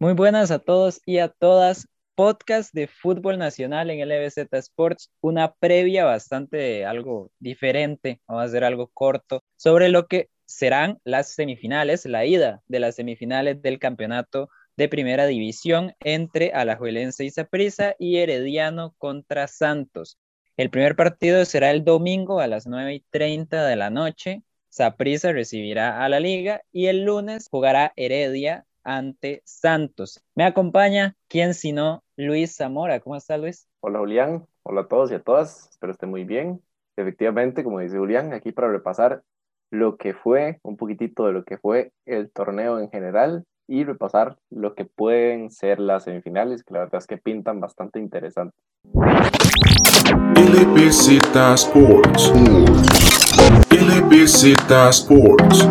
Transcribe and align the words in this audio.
Muy 0.00 0.12
buenas 0.12 0.52
a 0.52 0.60
todos 0.60 1.00
y 1.06 1.18
a 1.18 1.26
todas. 1.28 1.88
Podcast 2.14 2.72
de 2.72 2.86
fútbol 2.86 3.36
nacional 3.36 3.90
en 3.90 4.08
LBZ 4.08 4.46
Sports, 4.52 5.10
una 5.20 5.54
previa 5.54 6.04
bastante 6.04 6.86
algo 6.86 7.32
diferente, 7.40 8.20
vamos 8.28 8.42
a 8.42 8.46
hacer 8.46 8.62
algo 8.62 8.86
corto, 8.88 9.42
sobre 9.56 9.88
lo 9.88 10.06
que 10.06 10.28
serán 10.46 11.00
las 11.02 11.34
semifinales, 11.34 12.06
la 12.06 12.24
ida 12.26 12.62
de 12.68 12.78
las 12.78 12.94
semifinales 12.94 13.60
del 13.60 13.80
campeonato 13.80 14.50
de 14.76 14.88
primera 14.88 15.26
división 15.26 15.94
entre 15.98 16.52
Alajuelense 16.52 17.24
y 17.24 17.30
Saprissa 17.30 17.96
y 17.98 18.18
Herediano 18.18 18.94
contra 18.98 19.48
Santos. 19.48 20.16
El 20.56 20.70
primer 20.70 20.94
partido 20.94 21.44
será 21.44 21.72
el 21.72 21.84
domingo 21.84 22.38
a 22.38 22.46
las 22.46 22.68
9 22.68 22.94
y 22.94 23.00
30 23.10 23.66
de 23.66 23.74
la 23.74 23.90
noche. 23.90 24.42
Saprissa 24.68 25.32
recibirá 25.32 26.04
a 26.04 26.08
la 26.08 26.20
liga 26.20 26.62
y 26.70 26.86
el 26.86 27.04
lunes 27.04 27.48
jugará 27.50 27.92
Heredia 27.96 28.64
ante 28.88 29.42
Santos. 29.44 30.24
Me 30.34 30.44
acompaña, 30.44 31.14
¿quién 31.28 31.52
sino 31.52 32.02
Luis 32.16 32.56
Zamora? 32.56 33.00
¿Cómo 33.00 33.16
está 33.16 33.36
Luis? 33.36 33.68
Hola 33.80 33.98
Julián, 33.98 34.46
hola 34.62 34.80
a 34.80 34.88
todos 34.88 35.12
y 35.12 35.14
a 35.14 35.20
todas, 35.20 35.68
espero 35.68 35.92
esté 35.92 36.06
muy 36.06 36.24
bien. 36.24 36.62
Efectivamente, 36.96 37.62
como 37.62 37.80
dice 37.80 37.98
Julián, 37.98 38.32
aquí 38.32 38.50
para 38.50 38.72
repasar 38.72 39.22
lo 39.70 39.98
que 39.98 40.14
fue, 40.14 40.58
un 40.62 40.78
poquitito 40.78 41.26
de 41.26 41.32
lo 41.32 41.44
que 41.44 41.58
fue 41.58 41.92
el 42.06 42.30
torneo 42.30 42.80
en 42.80 42.88
general 42.88 43.44
y 43.66 43.84
repasar 43.84 44.38
lo 44.48 44.74
que 44.74 44.86
pueden 44.86 45.50
ser 45.50 45.80
las 45.80 46.04
semifinales, 46.04 46.64
que 46.64 46.72
la 46.72 46.80
verdad 46.80 46.96
es 46.96 47.06
que 47.06 47.18
pintan 47.18 47.60
bastante 47.60 47.98
interesante. 47.98 48.56
LBZ 50.34 51.36
Sports. 51.52 52.32
LBZ 53.70 54.54
Sports. 54.88 55.68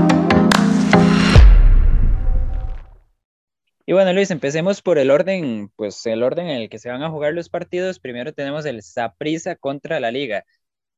Y 3.90 3.94
bueno, 3.94 4.12
Luis, 4.12 4.32
empecemos 4.32 4.82
por 4.82 4.98
el 4.98 5.10
orden, 5.10 5.72
pues 5.78 6.06
el 6.08 6.22
orden 6.22 6.48
en 6.48 6.58
el 6.58 6.70
que 6.70 6.78
se 6.78 6.90
van 6.90 7.04
a 7.04 7.10
jugar 7.10 7.34
los 7.34 7.48
partidos. 7.48 8.00
Primero 8.00 8.34
tenemos 8.34 8.66
el 8.66 8.84
Saprisa 8.84 9.56
contra 9.56 10.02
la 10.02 10.12
Liga. 10.12 10.44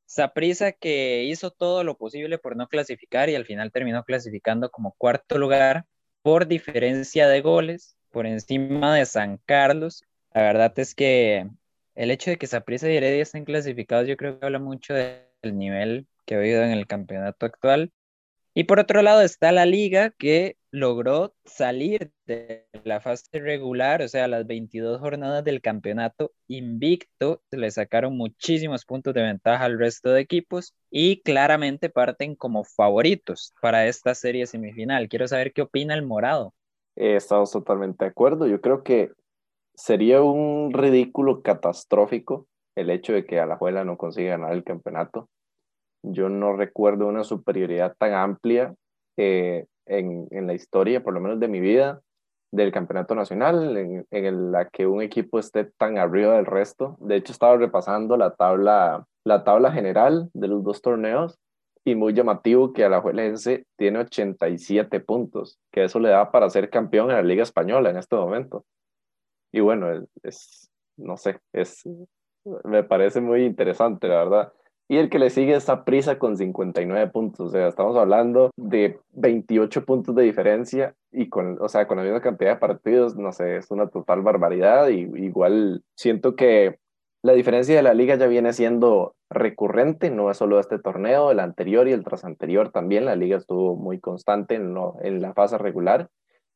Saprisa 0.06 0.72
que 0.72 1.22
hizo 1.22 1.52
todo 1.52 1.84
lo 1.84 1.96
posible 1.96 2.38
por 2.38 2.56
no 2.56 2.66
clasificar 2.66 3.30
y 3.30 3.36
al 3.36 3.46
final 3.46 3.70
terminó 3.70 4.02
clasificando 4.02 4.72
como 4.72 4.96
cuarto 4.98 5.38
lugar 5.38 5.86
por 6.22 6.48
diferencia 6.48 7.28
de 7.28 7.40
goles 7.42 7.96
por 8.10 8.26
encima 8.26 8.96
de 8.96 9.06
San 9.06 9.38
Carlos. 9.46 10.02
La 10.34 10.42
verdad 10.42 10.76
es 10.76 10.96
que 10.96 11.48
el 11.94 12.10
hecho 12.10 12.32
de 12.32 12.38
que 12.38 12.48
Saprisa 12.48 12.90
y 12.90 12.96
Heredia 12.96 13.22
estén 13.22 13.44
clasificados 13.44 14.08
yo 14.08 14.16
creo 14.16 14.40
que 14.40 14.46
habla 14.46 14.58
mucho 14.58 14.94
del 14.94 15.28
nivel 15.56 16.08
que 16.26 16.34
ha 16.34 16.38
habido 16.38 16.64
en 16.64 16.72
el 16.72 16.88
campeonato 16.88 17.46
actual. 17.46 17.92
Y 18.60 18.64
por 18.64 18.78
otro 18.78 19.00
lado 19.00 19.22
está 19.22 19.52
la 19.52 19.64
liga 19.64 20.10
que 20.10 20.58
logró 20.70 21.32
salir 21.46 22.12
de 22.26 22.66
la 22.84 23.00
fase 23.00 23.24
regular, 23.32 24.02
o 24.02 24.08
sea, 24.08 24.28
las 24.28 24.46
22 24.46 25.00
jornadas 25.00 25.42
del 25.44 25.62
campeonato 25.62 26.32
invicto, 26.46 27.40
le 27.50 27.70
sacaron 27.70 28.18
muchísimos 28.18 28.84
puntos 28.84 29.14
de 29.14 29.22
ventaja 29.22 29.64
al 29.64 29.78
resto 29.78 30.10
de 30.10 30.20
equipos 30.20 30.74
y 30.90 31.22
claramente 31.22 31.88
parten 31.88 32.34
como 32.34 32.62
favoritos 32.64 33.54
para 33.62 33.86
esta 33.86 34.14
serie 34.14 34.44
semifinal. 34.44 35.08
Quiero 35.08 35.26
saber 35.26 35.54
qué 35.54 35.62
opina 35.62 35.94
el 35.94 36.04
morado. 36.04 36.52
Eh, 36.96 37.16
estamos 37.16 37.50
totalmente 37.50 38.04
de 38.04 38.10
acuerdo. 38.10 38.46
Yo 38.46 38.60
creo 38.60 38.82
que 38.82 39.10
sería 39.74 40.20
un 40.20 40.74
ridículo 40.74 41.40
catastrófico 41.40 42.46
el 42.76 42.90
hecho 42.90 43.14
de 43.14 43.24
que 43.24 43.40
Alajuela 43.40 43.86
no 43.86 43.96
consiga 43.96 44.36
ganar 44.36 44.52
el 44.52 44.64
campeonato. 44.64 45.30
Yo 46.02 46.28
no 46.28 46.54
recuerdo 46.54 47.06
una 47.06 47.24
superioridad 47.24 47.94
tan 47.98 48.14
amplia 48.14 48.74
eh, 49.16 49.66
en, 49.86 50.28
en, 50.30 50.46
la 50.46 50.54
historia, 50.54 51.02
por 51.02 51.14
lo 51.14 51.20
menos 51.20 51.40
de 51.40 51.48
mi 51.48 51.60
vida, 51.60 52.00
del 52.52 52.72
campeonato 52.72 53.14
nacional, 53.14 53.76
en, 53.76 54.06
en, 54.10 54.52
la 54.52 54.68
que 54.68 54.86
un 54.86 55.02
equipo 55.02 55.38
esté 55.38 55.64
tan 55.64 55.98
arriba 55.98 56.36
del 56.36 56.46
resto. 56.46 56.96
De 57.00 57.16
hecho, 57.16 57.32
estaba 57.32 57.56
repasando 57.56 58.16
la 58.16 58.34
tabla, 58.34 59.06
la 59.24 59.44
tabla 59.44 59.72
general 59.72 60.30
de 60.32 60.48
los 60.48 60.64
dos 60.64 60.80
torneos 60.80 61.38
y 61.84 61.94
muy 61.94 62.12
llamativo 62.12 62.72
que 62.72 62.84
Alajuelense 62.84 63.66
tiene 63.76 64.00
87 64.00 65.00
puntos, 65.00 65.58
que 65.70 65.84
eso 65.84 65.98
le 65.98 66.10
da 66.10 66.30
para 66.30 66.50
ser 66.50 66.70
campeón 66.70 67.10
en 67.10 67.16
la 67.16 67.22
Liga 67.22 67.42
Española 67.42 67.90
en 67.90 67.96
este 67.96 68.16
momento. 68.16 68.64
Y 69.52 69.60
bueno, 69.60 69.90
es, 69.90 70.08
es 70.22 70.70
no 70.96 71.16
sé, 71.16 71.40
es, 71.52 71.82
me 72.64 72.84
parece 72.84 73.20
muy 73.20 73.44
interesante, 73.44 74.08
la 74.08 74.24
verdad 74.24 74.52
y 74.90 74.98
el 74.98 75.08
que 75.08 75.20
le 75.20 75.30
sigue 75.30 75.54
es 75.54 75.70
prisa 75.86 76.18
con 76.18 76.36
59 76.36 77.12
puntos. 77.12 77.46
O 77.46 77.50
sea, 77.50 77.68
estamos 77.68 77.96
hablando 77.96 78.50
de 78.56 78.98
28 79.12 79.84
puntos 79.84 80.16
de 80.16 80.24
diferencia 80.24 80.96
y 81.12 81.28
con, 81.28 81.62
o 81.62 81.68
sea, 81.68 81.86
con 81.86 81.98
la 81.98 82.02
misma 82.02 82.20
cantidad 82.20 82.54
de 82.54 82.56
partidos, 82.56 83.14
no 83.14 83.30
sé, 83.30 83.58
es 83.58 83.70
una 83.70 83.86
total 83.86 84.22
barbaridad. 84.22 84.88
Y 84.88 85.02
igual 85.24 85.84
siento 85.94 86.34
que 86.34 86.80
la 87.22 87.34
diferencia 87.34 87.76
de 87.76 87.84
la 87.84 87.94
liga 87.94 88.16
ya 88.16 88.26
viene 88.26 88.52
siendo 88.52 89.14
recurrente, 89.30 90.10
no 90.10 90.28
es 90.28 90.38
solo 90.38 90.58
este 90.58 90.80
torneo, 90.80 91.30
el 91.30 91.38
anterior 91.38 91.86
y 91.86 91.92
el 91.92 92.02
tras 92.02 92.24
anterior 92.24 92.72
también. 92.72 93.04
La 93.04 93.14
liga 93.14 93.36
estuvo 93.36 93.76
muy 93.76 94.00
constante 94.00 94.56
en, 94.56 94.74
en 95.02 95.22
la 95.22 95.34
fase 95.34 95.56
regular. 95.56 96.08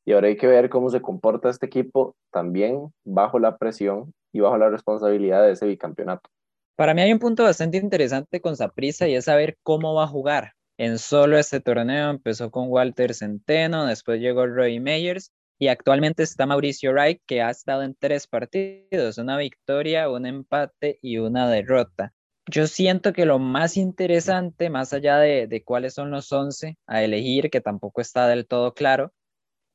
Y 0.05 0.13
ahora 0.13 0.27
hay 0.27 0.37
que 0.37 0.49
ver 0.49 0.71
cómo 0.71 0.91
se 0.91 1.01
comporta 1.01 1.51
este 1.51 1.67
equipo 1.67 2.17
también 2.33 2.93
bajo 3.05 3.39
la 3.39 3.59
presión 3.59 4.13
y 4.33 4.41
bajo 4.41 4.59
la 4.59 4.71
responsabilidad 4.71 5.45
de 5.45 5.53
ese 5.53 5.67
bicampeonato. 5.67 6.31
Para 6.77 6.93
mí 6.93 7.03
hay 7.03 7.13
un 7.13 7.21
punto 7.21 7.45
bastante 7.45 7.77
interesante 7.77 8.41
con 8.41 8.57
Saprissa 8.57 9.07
y 9.07 9.15
es 9.15 9.27
saber 9.27 9.57
cómo 9.63 9.95
va 9.95 10.05
a 10.05 10.09
jugar. 10.09 10.55
En 10.77 10.99
solo 10.99 11.39
este 11.39 11.61
torneo 11.61 12.11
empezó 12.11 12.51
con 12.51 12.69
Walter 12.69 13.15
Centeno, 13.15 13.87
después 13.87 14.21
llegó 14.21 14.45
Roy 14.47 14.81
Meyers 14.81 15.31
y 15.57 15.69
actualmente 15.69 16.25
está 16.25 16.47
Mauricio 16.47 16.91
Wright, 16.91 17.21
que 17.27 17.43
ha 17.43 17.51
estado 17.51 17.85
en 17.85 17.95
tres 17.95 18.27
partidos, 18.27 19.19
una 19.19 19.37
victoria, 19.37 20.11
un 20.11 20.27
empate 20.27 20.99
y 21.01 21.19
una 21.19 21.49
derrota. 21.49 22.13
Yo 22.51 22.67
siento 22.67 23.13
que 23.13 23.25
lo 23.25 23.39
más 23.39 23.77
interesante, 23.77 24.69
más 24.69 24.93
allá 24.93 25.19
de, 25.19 25.47
de 25.47 25.63
cuáles 25.63 25.95
son 25.95 26.11
los 26.11 26.33
11 26.33 26.77
a 26.89 27.05
elegir, 27.05 27.51
que 27.51 27.61
tampoco 27.61 28.01
está 28.01 28.27
del 28.27 28.49
todo 28.49 28.75
claro, 28.75 29.13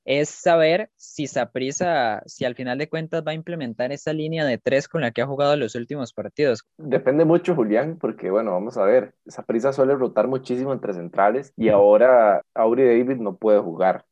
es 0.10 0.30
saber 0.30 0.90
si 0.96 1.28
Saprisa, 1.28 2.24
si 2.26 2.44
al 2.44 2.56
final 2.56 2.80
de 2.80 2.90
cuentas 2.90 3.24
va 3.26 3.30
a 3.30 3.36
implementar 3.36 3.92
esa 3.92 4.12
línea 4.12 4.44
de 4.44 4.58
tres 4.58 4.88
con 4.88 5.02
la 5.02 5.12
que 5.12 5.22
ha 5.22 5.28
jugado 5.28 5.56
los 5.56 5.76
últimos 5.76 6.14
partidos. 6.14 6.64
Depende 6.80 7.26
mucho, 7.26 7.54
Julián, 7.54 7.96
porque 8.02 8.32
bueno, 8.32 8.52
vamos 8.54 8.76
a 8.78 8.86
ver, 8.86 9.14
Saprisa 9.28 9.72
suele 9.72 9.94
rotar 9.94 10.28
muchísimo 10.28 10.74
entre 10.74 10.96
centrales 10.96 11.54
y 11.56 11.70
ahora 11.70 12.42
Auri 12.56 12.86
David 12.86 13.18
no 13.18 13.38
puede 13.38 13.60
jugar, 13.60 14.04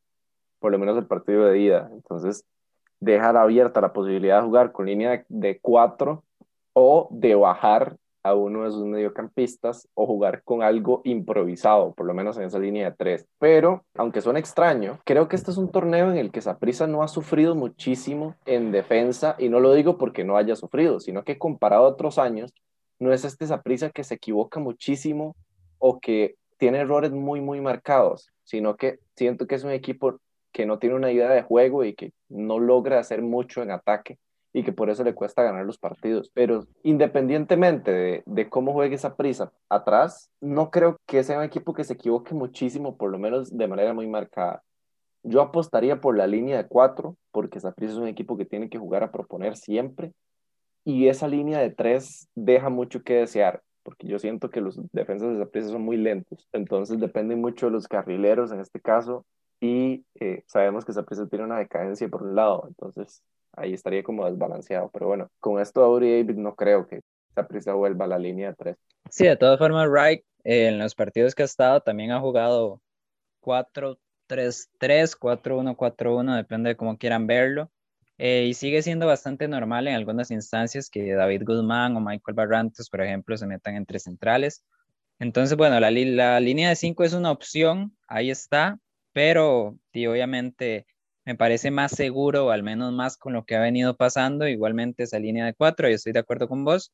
por 0.60 0.72
lo 0.72 0.78
menos 0.78 0.96
el 1.00 1.08
partido 1.08 1.46
de 1.46 1.58
ida. 1.58 1.90
Entonces, 1.92 2.46
dejar 3.00 3.36
abierta 3.36 3.82
la 3.82 3.92
posibilidad 3.92 4.38
de 4.38 4.46
jugar 4.46 4.72
con 4.74 4.86
línea 4.86 5.26
de 5.30 5.60
cuatro 5.60 6.24
o 6.74 7.08
de 7.10 7.34
bajar 7.34 7.98
uno 8.36 8.64
de 8.64 8.72
sus 8.72 8.86
mediocampistas 8.86 9.88
o 9.94 10.06
jugar 10.06 10.44
con 10.44 10.64
algo 10.64 11.02
improvisado, 11.04 11.94
por 11.94 12.06
lo 12.06 12.14
menos 12.14 12.38
en 12.38 12.44
esa 12.44 12.60
línea 12.60 12.90
de 12.90 12.96
tres. 12.96 13.28
Pero, 13.40 13.86
aunque 13.96 14.22
suene 14.22 14.40
extraño, 14.40 15.00
creo 15.06 15.28
que 15.28 15.36
este 15.36 15.52
es 15.52 15.58
un 15.58 15.72
torneo 15.72 16.12
en 16.12 16.18
el 16.18 16.32
que 16.32 16.42
Saprissa 16.42 16.88
no 16.88 17.04
ha 17.04 17.08
sufrido 17.08 17.56
muchísimo 17.56 18.36
en 18.46 18.72
defensa, 18.72 19.36
y 19.38 19.50
no 19.50 19.60
lo 19.60 19.74
digo 19.74 19.98
porque 19.98 20.24
no 20.24 20.38
haya 20.38 20.56
sufrido, 20.56 21.00
sino 21.00 21.24
que 21.24 21.38
comparado 21.38 21.86
a 21.86 21.90
otros 21.90 22.18
años, 22.18 22.54
no 23.00 23.14
es 23.14 23.26
este 23.26 23.48
Saprissa 23.48 23.90
que 23.90 24.04
se 24.04 24.16
equivoca 24.16 24.60
muchísimo 24.60 25.36
o 25.78 26.00
que 26.00 26.36
tiene 26.58 26.80
errores 26.80 27.12
muy, 27.12 27.42
muy 27.42 27.62
marcados, 27.62 28.32
sino 28.44 28.76
que 28.78 29.00
siento 29.16 29.46
que 29.48 29.56
es 29.56 29.64
un 29.64 29.72
equipo 29.72 30.20
que 30.52 30.66
no 30.66 30.80
tiene 30.80 30.96
una 30.96 31.12
idea 31.12 31.30
de 31.30 31.44
juego 31.44 31.84
y 31.84 31.94
que 31.94 32.14
no 32.30 32.60
logra 32.60 33.00
hacer 33.00 33.22
mucho 33.22 33.62
en 33.62 33.72
ataque 33.72 34.18
y 34.58 34.64
que 34.64 34.74
por 34.74 34.90
eso 34.90 35.04
le 35.04 35.14
cuesta 35.14 35.44
ganar 35.44 35.68
los 35.68 35.78
partidos. 35.78 36.32
Pero 36.34 36.66
independientemente 36.82 37.92
de, 37.92 38.24
de, 38.26 38.50
cómo 38.50 38.74
juegue 38.74 38.96
esa 38.96 39.16
prisa 39.16 39.52
atrás, 39.70 40.32
no 40.42 40.72
creo 40.72 40.98
que 41.06 41.24
sea 41.24 41.38
un 41.38 41.44
equipo 41.44 41.76
que 41.76 41.84
se 41.84 41.94
equivoque 41.94 42.34
muchísimo, 42.34 42.98
por 42.98 43.12
lo 43.12 43.20
menos 43.20 43.56
de 43.56 43.68
manera 43.68 43.94
muy 43.94 44.08
marcada. 44.08 44.64
Yo 45.22 45.44
apostaría 45.44 46.02
por 46.02 46.18
la 46.18 46.26
línea 46.26 46.58
de 46.58 46.68
cuatro, 46.68 47.18
porque 47.32 47.60
esa 47.60 47.72
prisa 47.72 47.94
es 47.94 48.00
un 48.00 48.08
equipo 48.08 48.36
que 48.36 48.46
tiene 48.46 48.68
que 48.68 48.80
jugar 48.80 49.04
a 49.04 49.12
proponer 49.12 49.58
siempre. 49.58 50.14
Y 50.84 51.08
esa 51.08 51.28
línea 51.28 51.60
de 51.60 51.70
tres 51.70 52.28
deja 52.34 52.70
mucho 52.70 53.04
que 53.04 53.14
desear, 53.14 53.62
porque 53.84 54.08
yo 54.08 54.18
siento 54.18 54.50
que 54.50 54.62
los 54.62 54.82
defensas 54.92 55.30
de 55.30 55.36
esa 55.36 55.52
prisa 55.52 55.70
son 55.70 55.84
muy 55.84 55.98
lentos. 55.98 56.48
Entonces 56.52 57.00
depende 57.00 57.36
mucho 57.36 57.68
de 57.68 57.74
los 57.74 57.88
carrileros 57.88 58.52
en 58.52 58.60
este 58.60 58.82
caso. 58.82 59.24
Y 59.60 60.04
eh, 60.20 60.44
sabemos 60.48 60.84
que 60.84 60.94
esa 60.94 61.04
prisa 61.04 61.28
tiene 61.28 61.46
una 61.46 61.60
decadencia 61.60 62.10
por 62.10 62.24
un 62.24 62.34
lado. 62.34 62.66
Entonces 62.68 63.22
ahí 63.58 63.74
estaría 63.74 64.04
como 64.04 64.26
desbalanceado. 64.26 64.90
Pero 64.94 65.08
bueno, 65.08 65.30
con 65.40 65.60
esto 65.60 65.84
Auri 65.84 66.22
David 66.22 66.38
no 66.38 66.56
creo 66.56 66.88
que 66.88 67.02
prisa 67.44 67.74
vuelva 67.74 68.06
a 68.06 68.08
la 68.08 68.20
línea 68.20 68.54
3. 68.54 68.76
Sí, 69.10 69.26
de 69.26 69.38
todas 69.38 69.60
formas, 69.60 69.88
Wright 69.90 70.24
eh, 70.44 70.68
en 70.68 70.80
los 70.80 70.96
partidos 70.96 71.36
que 71.36 71.44
ha 71.44 71.46
estado 71.46 71.82
también 71.82 72.12
ha 72.12 72.20
jugado 72.20 72.82
4-3-3, 73.42 74.00
4-1, 75.18 75.76
4-1, 75.76 76.36
depende 76.36 76.70
de 76.70 76.78
cómo 76.78 76.98
quieran 76.98 77.28
verlo. 77.28 77.70
Eh, 78.18 78.46
y 78.50 78.54
sigue 78.56 78.82
siendo 78.82 79.06
bastante 79.06 79.48
normal 79.48 79.88
en 79.88 79.94
algunas 79.94 80.32
instancias 80.32 80.90
que 80.90 81.14
David 81.14 81.44
Guzmán 81.46 81.96
o 81.96 82.02
Michael 82.02 82.36
Barrantes, 82.36 82.90
por 82.90 83.02
ejemplo, 83.02 83.38
se 83.38 83.46
metan 83.46 83.76
entre 83.76 84.00
centrales. 84.00 84.64
Entonces, 85.20 85.56
bueno, 85.56 85.80
la, 85.80 85.92
la 85.92 86.40
línea 86.40 86.70
de 86.70 86.76
5 86.76 87.04
es 87.04 87.14
una 87.14 87.32
opción, 87.32 87.96
ahí 88.08 88.32
está, 88.32 88.80
pero 89.14 89.78
y 89.92 90.08
obviamente 90.08 90.88
me 91.28 91.36
parece 91.36 91.72
más 91.72 91.92
seguro, 91.92 92.46
o 92.46 92.52
al 92.52 92.64
menos 92.64 92.94
más 92.94 93.18
con 93.18 93.34
lo 93.34 93.44
que 93.44 93.58
ha 93.58 93.60
venido 93.60 93.98
pasando. 93.98 94.48
Igualmente 94.48 95.04
esa 95.04 95.20
línea 95.20 95.46
de 95.46 95.54
cuatro, 95.54 95.90
yo 95.90 95.96
estoy 95.96 96.14
de 96.14 96.20
acuerdo 96.20 96.48
con 96.48 96.64
vos. 96.64 96.94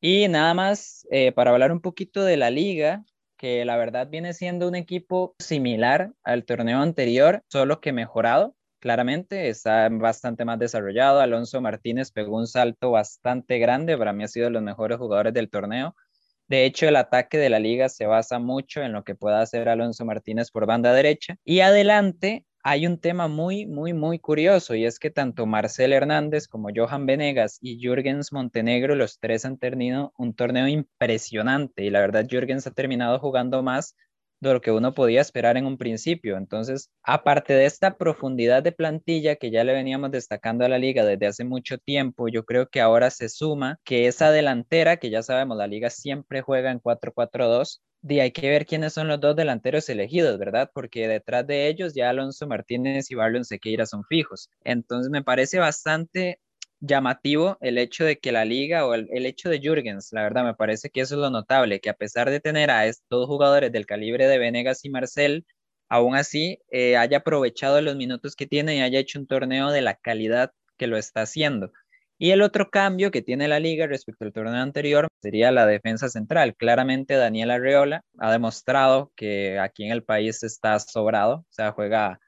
Y 0.00 0.28
nada 0.28 0.54
más, 0.54 1.08
eh, 1.10 1.32
para 1.32 1.50
hablar 1.50 1.72
un 1.72 1.80
poquito 1.80 2.22
de 2.22 2.36
la 2.36 2.50
liga, 2.50 3.04
que 3.36 3.64
la 3.64 3.76
verdad 3.76 4.06
viene 4.08 4.32
siendo 4.32 4.68
un 4.68 4.76
equipo 4.76 5.34
similar 5.40 6.12
al 6.22 6.44
torneo 6.44 6.78
anterior, 6.82 7.42
solo 7.48 7.80
que 7.80 7.92
mejorado. 7.92 8.54
Claramente 8.78 9.48
está 9.48 9.88
bastante 9.88 10.44
más 10.44 10.60
desarrollado. 10.60 11.18
Alonso 11.18 11.60
Martínez 11.60 12.12
pegó 12.12 12.36
un 12.36 12.46
salto 12.46 12.92
bastante 12.92 13.58
grande. 13.58 13.98
Para 13.98 14.12
mí 14.12 14.22
ha 14.22 14.28
sido 14.28 14.46
de 14.46 14.52
los 14.52 14.62
mejores 14.62 14.98
jugadores 14.98 15.34
del 15.34 15.50
torneo. 15.50 15.96
De 16.46 16.64
hecho, 16.64 16.86
el 16.86 16.94
ataque 16.94 17.38
de 17.38 17.50
la 17.50 17.58
liga 17.58 17.88
se 17.88 18.06
basa 18.06 18.38
mucho 18.38 18.82
en 18.82 18.92
lo 18.92 19.02
que 19.02 19.16
pueda 19.16 19.40
hacer 19.40 19.68
Alonso 19.68 20.04
Martínez 20.04 20.52
por 20.52 20.64
banda 20.66 20.92
derecha. 20.92 21.38
Y 21.44 21.58
adelante 21.58 22.46
hay 22.62 22.86
un 22.86 22.98
tema 22.98 23.28
muy, 23.28 23.66
muy, 23.66 23.92
muy 23.92 24.18
curioso 24.18 24.74
y 24.74 24.84
es 24.84 24.98
que 24.98 25.10
tanto 25.10 25.46
Marcel 25.46 25.92
Hernández 25.92 26.46
como 26.46 26.68
Johan 26.74 27.06
Venegas 27.06 27.58
y 27.60 27.78
Jürgens 27.80 28.32
Montenegro, 28.32 28.94
los 28.94 29.18
tres 29.18 29.44
han 29.44 29.58
tenido 29.58 30.12
un 30.16 30.34
torneo 30.34 30.68
impresionante 30.68 31.84
y 31.84 31.90
la 31.90 32.00
verdad 32.00 32.26
Jürgens 32.28 32.66
ha 32.66 32.70
terminado 32.70 33.18
jugando 33.18 33.62
más 33.62 33.96
de 34.40 34.52
lo 34.52 34.60
que 34.60 34.72
uno 34.72 34.92
podía 34.94 35.20
esperar 35.20 35.56
en 35.56 35.66
un 35.66 35.78
principio. 35.78 36.36
Entonces, 36.36 36.90
aparte 37.02 37.52
de 37.52 37.64
esta 37.64 37.96
profundidad 37.96 38.62
de 38.62 38.72
plantilla 38.72 39.36
que 39.36 39.50
ya 39.50 39.62
le 39.64 39.72
veníamos 39.72 40.10
destacando 40.10 40.64
a 40.64 40.68
la 40.68 40.78
liga 40.78 41.04
desde 41.04 41.26
hace 41.26 41.44
mucho 41.44 41.78
tiempo, 41.78 42.28
yo 42.28 42.44
creo 42.44 42.68
que 42.68 42.80
ahora 42.80 43.10
se 43.10 43.28
suma 43.28 43.78
que 43.84 44.08
esa 44.08 44.32
delantera, 44.32 44.96
que 44.96 45.10
ya 45.10 45.22
sabemos, 45.22 45.56
la 45.56 45.68
liga 45.68 45.90
siempre 45.90 46.42
juega 46.42 46.72
en 46.72 46.80
4-4-2, 46.80 47.80
y 48.02 48.20
hay 48.20 48.32
que 48.32 48.50
ver 48.50 48.66
quiénes 48.66 48.92
son 48.94 49.08
los 49.08 49.20
dos 49.20 49.36
delanteros 49.36 49.88
elegidos, 49.88 50.38
¿verdad? 50.38 50.70
Porque 50.74 51.06
detrás 51.08 51.46
de 51.46 51.68
ellos 51.68 51.94
ya 51.94 52.10
Alonso 52.10 52.46
Martínez 52.46 53.10
y 53.10 53.14
Barlon 53.14 53.44
Sequeira 53.44 53.86
son 53.86 54.04
fijos. 54.04 54.50
Entonces 54.64 55.10
me 55.10 55.22
parece 55.22 55.58
bastante 55.58 56.40
llamativo 56.80 57.58
el 57.60 57.78
hecho 57.78 58.04
de 58.04 58.18
que 58.18 58.32
la 58.32 58.44
liga 58.44 58.86
o 58.86 58.94
el, 58.94 59.08
hecho 59.26 59.48
de 59.48 59.60
Jürgens, 59.60 60.12
la 60.12 60.22
verdad 60.22 60.44
me 60.44 60.54
parece 60.54 60.90
que 60.90 61.00
eso 61.00 61.14
es 61.14 61.20
lo 61.20 61.30
notable, 61.30 61.80
que 61.80 61.90
a 61.90 61.94
pesar 61.94 62.28
de 62.28 62.40
tener 62.40 62.70
a 62.70 62.86
estos 62.86 63.26
jugadores 63.26 63.70
del 63.72 63.86
calibre 63.86 64.26
de 64.26 64.38
Venegas 64.38 64.84
y 64.84 64.90
Marcel, 64.90 65.46
aún 65.88 66.16
así 66.16 66.58
eh, 66.70 66.96
haya 66.96 67.18
aprovechado 67.18 67.80
los 67.82 67.96
minutos 67.96 68.34
que 68.34 68.46
tiene 68.46 68.76
y 68.76 68.80
haya 68.80 68.98
hecho 68.98 69.20
un 69.20 69.26
torneo 69.28 69.70
de 69.70 69.82
la 69.82 69.94
calidad 69.94 70.52
que 70.76 70.88
lo 70.88 70.96
está 70.96 71.22
haciendo. 71.22 71.72
Y 72.22 72.30
el 72.30 72.40
otro 72.42 72.70
cambio 72.70 73.10
que 73.10 73.20
tiene 73.20 73.48
la 73.48 73.58
liga 73.58 73.88
respecto 73.88 74.24
al 74.24 74.32
torneo 74.32 74.62
anterior 74.62 75.08
sería 75.20 75.50
la 75.50 75.66
defensa 75.66 76.08
central. 76.08 76.54
Claramente 76.54 77.16
Daniel 77.16 77.50
Arreola 77.50 78.04
ha 78.16 78.30
demostrado 78.30 79.10
que 79.16 79.58
aquí 79.58 79.86
en 79.86 79.90
el 79.90 80.04
país 80.04 80.44
está 80.44 80.78
sobrado, 80.78 81.38
o 81.38 81.46
sea, 81.52 81.72
juega, 81.72 82.20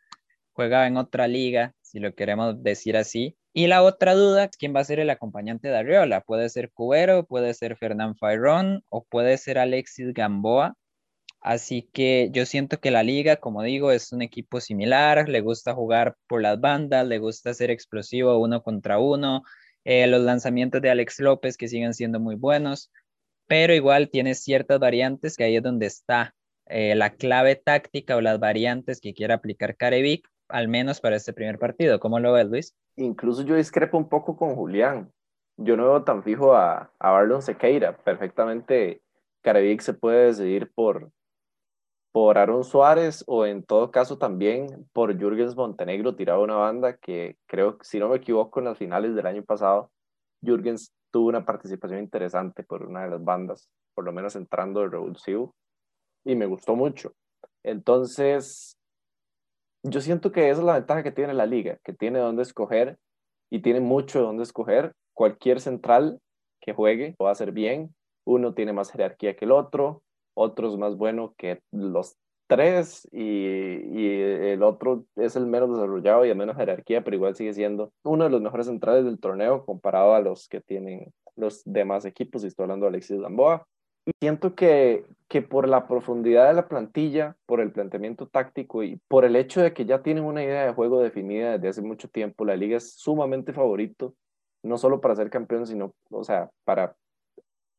juega 0.53 0.89
en 0.89 0.97
otra 0.97 1.29
liga, 1.29 1.75
si 1.81 2.01
lo 2.01 2.13
queremos 2.13 2.61
decir 2.61 2.97
así. 2.97 3.37
Y 3.53 3.69
la 3.69 3.85
otra 3.85 4.15
duda, 4.15 4.49
¿quién 4.49 4.75
va 4.75 4.81
a 4.81 4.85
ser 4.85 4.99
el 4.99 5.11
acompañante 5.11 5.69
de 5.69 5.77
Arreola? 5.77 6.23
Puede 6.23 6.49
ser 6.49 6.73
Cubero, 6.73 7.25
puede 7.25 7.55
ser 7.55 7.77
Fernán 7.77 8.17
Fairón 8.17 8.83
o 8.89 9.05
puede 9.05 9.39
ser 9.39 9.59
Alexis 9.59 10.13
Gamboa. 10.13 10.75
Así 11.41 11.89
que 11.93 12.31
yo 12.33 12.47
siento 12.47 12.81
que 12.81 12.91
la 12.91 13.05
liga, 13.05 13.37
como 13.37 13.63
digo, 13.63 13.93
es 13.93 14.13
un 14.13 14.23
equipo 14.23 14.61
similar, 14.61 15.29
le 15.29 15.41
gusta 15.41 15.73
jugar 15.73 16.17
por 16.27 16.43
las 16.43 16.61
bandas, 16.61 17.07
le 17.07 17.19
gusta 17.19 17.55
ser 17.55 17.71
explosivo 17.71 18.39
uno 18.39 18.61
contra 18.63 18.99
uno, 18.99 19.45
eh, 19.85 20.07
los 20.07 20.23
lanzamientos 20.23 20.83
de 20.83 20.91
Alex 20.91 21.21
López 21.21 21.57
que 21.57 21.69
siguen 21.69 21.95
siendo 21.95 22.21
muy 22.21 22.35
buenos, 22.35 22.91
pero 23.47 23.75
igual 23.75 24.11
tiene 24.11 24.35
ciertas 24.35 24.79
variantes 24.79 25.37
que 25.37 25.45
ahí 25.45 25.57
es 25.57 25.63
donde 25.63 25.87
está 25.87 26.35
eh, 26.67 26.95
la 26.95 27.11
clave 27.11 27.57
táctica 27.57 28.17
o 28.17 28.21
las 28.21 28.41
variantes 28.41 29.01
que 29.01 29.13
quiere 29.13 29.35
aplicar 29.35 29.77
Carevic, 29.77 30.27
al 30.49 30.69
menos 30.69 31.01
para 31.01 31.17
este 31.17 31.33
primer 31.33 31.59
partido. 31.59 32.01
¿Cómo 32.01 32.19
lo 32.21 32.33
ves, 32.33 32.47
Luis? 32.47 32.75
Incluso 32.97 33.43
yo 33.43 33.57
discrepo 33.57 33.99
un 33.99 34.09
poco 34.09 34.37
con 34.37 34.55
Julián. 34.55 35.13
Yo 35.57 35.77
no 35.77 35.85
veo 35.85 36.05
tan 36.05 36.23
fijo 36.23 36.55
a, 36.55 36.91
a 36.99 37.41
Sequeira. 37.41 37.97
Perfectamente 37.99 39.03
Carevic 39.43 39.83
se 39.83 39.95
puede 39.95 40.27
decidir 40.27 40.73
por, 40.75 41.11
por 42.15 42.39
Aaron 42.39 42.63
Suárez 42.63 43.25
o 43.27 43.45
en 43.45 43.65
todo 43.65 43.91
caso 43.91 44.19
también 44.19 44.89
por 44.93 45.19
Jürgens 45.19 45.57
Montenegro 45.57 46.15
tiraba 46.15 46.45
una 46.45 46.55
banda 46.55 46.97
que 46.97 47.37
creo, 47.45 47.77
si 47.83 47.99
no 47.99 48.09
me 48.09 48.19
equivoco, 48.19 48.61
en 48.61 48.67
las 48.67 48.79
finales 48.79 49.17
del 49.17 49.27
año 49.27 49.43
pasado, 49.43 49.91
Jürgens 50.41 50.95
tuvo 51.11 51.27
una 51.27 51.45
participación 51.45 51.99
interesante 51.99 52.63
por 52.63 52.85
una 52.85 53.03
de 53.03 53.11
las 53.11 53.25
bandas, 53.25 53.69
por 53.95 54.05
lo 54.05 54.13
menos 54.13 54.37
entrando 54.37 54.83
de 54.83 54.91
revulsivo, 54.91 55.57
y 56.25 56.37
me 56.37 56.47
gustó 56.47 56.77
mucho. 56.77 57.15
Entonces, 57.65 58.79
yo 59.83 60.01
siento 60.01 60.31
que 60.31 60.51
esa 60.51 60.61
es 60.61 60.67
la 60.67 60.75
ventaja 60.75 61.03
que 61.03 61.11
tiene 61.11 61.35
la 61.35 61.47
liga, 61.47 61.79
que 61.83 61.95
tiene 61.95 62.21
dónde 62.21 62.43
escoger 62.43 62.97
y 63.51 63.61
tiene 63.61 63.81
mucho 63.81 64.21
de 64.21 64.27
dónde 64.27 64.45
escoger. 64.45 64.95
Cualquier 65.15 65.61
central 65.61 66.21
que 66.61 66.75
juegue 66.75 67.17
lo 67.19 67.25
va 67.25 67.31
a 67.31 67.33
hacer 67.33 67.51
bien, 67.51 67.93
uno 68.25 68.55
tiene 68.55 68.73
más 68.73 68.93
jerarquía 68.93 69.35
que 69.35 69.47
el 69.47 69.51
otro, 69.51 70.04
otros 70.35 70.79
más 70.79 70.97
bueno 70.97 71.35
que 71.37 71.61
los 71.73 72.17
tres 72.47 73.09
y, 73.11 73.23
y, 73.23 74.21
el 74.21 74.63
otro 74.63 75.05
es 75.17 75.37
el 75.37 75.47
menos 75.47 75.71
desarrollado 75.71 76.25
y 76.25 76.29
de 76.29 76.35
menos 76.35 76.57
jerarquía, 76.57 77.03
pero 77.03 77.17
igual 77.17 77.35
sigue 77.35 77.55
siendo 77.55 77.93
uno 78.03 78.25
de 78.25 78.31
los 78.31 78.43
mejores 78.43 78.67
centrales 78.67 79.05
del 79.05 79.19
torneo 79.19 79.65
comparado 79.65 80.15
a 80.15 80.21
los 80.21 80.49
que 80.49 80.61
tienen 80.61 81.13
los 81.37 81.63
demás 81.65 82.05
equipos, 82.05 82.45
y 82.45 82.49
estoy 82.49 82.65
hablando 82.65 82.85
de 82.85 82.91
Alexis 82.91 83.19
Lamboa. 83.19 83.67
Y 84.07 84.13
siento 84.21 84.55
que, 84.55 85.07
que 85.29 85.41
por 85.41 85.67
la 85.67 85.89
profundidad 85.89 86.49
de 86.49 86.55
la 86.55 86.69
plantilla, 86.69 87.37
por 87.47 87.61
el 87.61 87.73
planteamiento 87.73 88.27
táctico 88.27 88.83
y 88.83 89.01
por 89.09 89.25
el 89.25 89.35
hecho 89.35 89.63
de 89.63 89.73
que 89.73 89.87
ya 89.87 90.03
tienen 90.03 90.25
una 90.25 90.45
idea 90.45 90.67
de 90.67 90.75
juego 90.75 91.01
definida 91.01 91.53
desde 91.53 91.69
hace 91.69 91.83
mucho 91.83 92.09
tiempo, 92.09 92.45
la 92.45 92.57
liga 92.57 92.77
es 92.77 92.93
sumamente 92.95 93.55
favorito, 93.55 94.15
no 94.63 94.77
solo 94.77 95.01
para 95.01 95.17
ser 95.17 95.31
campeón, 95.31 95.67
sino, 95.67 95.95
o 96.11 96.23
sea, 96.23 96.51
para 96.65 96.95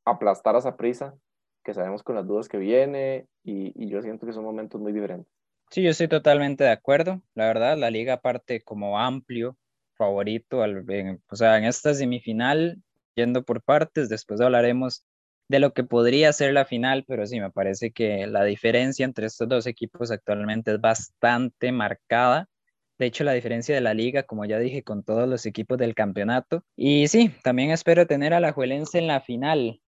aplastar 0.04 0.56
a 0.56 0.60
esa 0.60 0.76
prisa 0.76 1.16
que 1.66 1.74
sabemos 1.74 2.04
con 2.04 2.16
las 2.16 2.28
dudas 2.28 2.48
que 2.48 2.58
viene 2.58 3.28
y, 3.44 3.90
yo 3.90 4.02
siento 4.02 4.26
que 4.26 4.34
son 4.34 4.44
momentos 4.44 4.80
muy 4.80 4.94
diferentes. 4.94 5.28
Sí, 5.72 5.82
yo 5.82 5.90
estoy 5.90 6.08
totalmente 6.08 6.64
de 6.64 6.70
acuerdo. 6.70 7.22
La 7.34 7.48
verdad, 7.48 7.78
la 7.78 7.90
liga 7.90 8.22
parte 8.22 8.62
como 8.62 9.00
amplio 9.00 9.58
favorito, 9.96 10.62
al, 10.62 10.86
o 11.30 11.36
sea, 11.36 11.58
en 11.58 11.66
esta 11.66 11.94
semifinal, 11.94 12.82
yendo 13.16 13.44
por 13.44 13.64
partes, 13.64 14.10
después 14.10 14.40
hablaremos 14.42 15.06
de 15.48 15.60
lo 15.60 15.74
que 15.74 15.84
podría 15.84 16.32
ser 16.34 16.54
la 16.54 16.66
final, 16.66 17.04
pero 17.08 17.26
sí, 17.26 17.40
me 17.40 17.52
parece 17.52 17.92
que 17.92 18.28
la 18.28 18.44
diferencia 18.44 19.06
entre 19.06 19.28
estos 19.28 19.48
dos 19.48 19.66
equipos 19.66 20.12
actualmente 20.12 20.74
es 20.74 20.82
bastante 20.82 21.72
marcada. 21.72 22.48
De 23.00 23.08
hecho, 23.08 23.24
la 23.24 23.34
diferencia 23.34 23.74
de 23.74 23.82
la 23.82 23.94
liga, 23.94 24.24
como 24.24 24.46
ya 24.46 24.60
dije, 24.60 24.84
con 24.84 25.04
todos 25.04 25.28
los 25.28 25.46
equipos 25.46 25.78
del 25.78 25.96
campeonato. 25.96 26.64
Y 26.76 27.08
sí, 27.08 27.32
también 27.44 27.72
espero 27.72 28.06
tener 28.06 28.34
a 28.34 28.40
la 28.40 28.54
Juelense 28.54 29.00
en 29.00 29.08
la 29.08 29.22
final. 29.22 29.82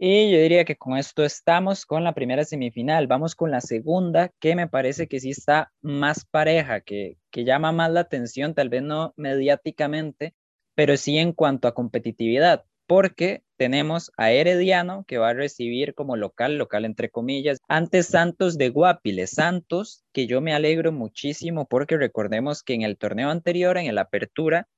Y 0.00 0.30
yo 0.30 0.38
diría 0.38 0.64
que 0.64 0.76
con 0.76 0.96
esto 0.96 1.24
estamos 1.24 1.84
con 1.84 2.04
la 2.04 2.14
primera 2.14 2.44
semifinal. 2.44 3.08
Vamos 3.08 3.34
con 3.34 3.50
la 3.50 3.60
segunda, 3.60 4.30
que 4.38 4.54
me 4.54 4.68
parece 4.68 5.08
que 5.08 5.18
sí 5.18 5.30
está 5.30 5.72
más 5.80 6.24
pareja, 6.24 6.80
que, 6.82 7.18
que 7.32 7.44
llama 7.44 7.72
más 7.72 7.90
la 7.90 8.00
atención, 8.00 8.54
tal 8.54 8.68
vez 8.68 8.82
no 8.82 9.12
mediáticamente, 9.16 10.36
pero 10.76 10.96
sí 10.96 11.18
en 11.18 11.32
cuanto 11.32 11.66
a 11.66 11.74
competitividad, 11.74 12.64
porque 12.86 13.42
tenemos 13.56 14.12
a 14.16 14.30
Herediano 14.30 15.04
que 15.04 15.18
va 15.18 15.30
a 15.30 15.34
recibir 15.34 15.94
como 15.94 16.14
local, 16.16 16.58
local 16.58 16.84
entre 16.84 17.10
comillas, 17.10 17.58
ante 17.66 18.04
Santos 18.04 18.56
de 18.56 18.68
Guapiles. 18.68 19.30
Santos, 19.30 20.04
que 20.12 20.28
yo 20.28 20.40
me 20.40 20.54
alegro 20.54 20.92
muchísimo 20.92 21.66
porque 21.66 21.96
recordemos 21.96 22.62
que 22.62 22.74
en 22.74 22.82
el 22.82 22.98
torneo 22.98 23.30
anterior, 23.30 23.76
en 23.76 23.86
el 23.86 23.98
Apertura, 23.98 24.68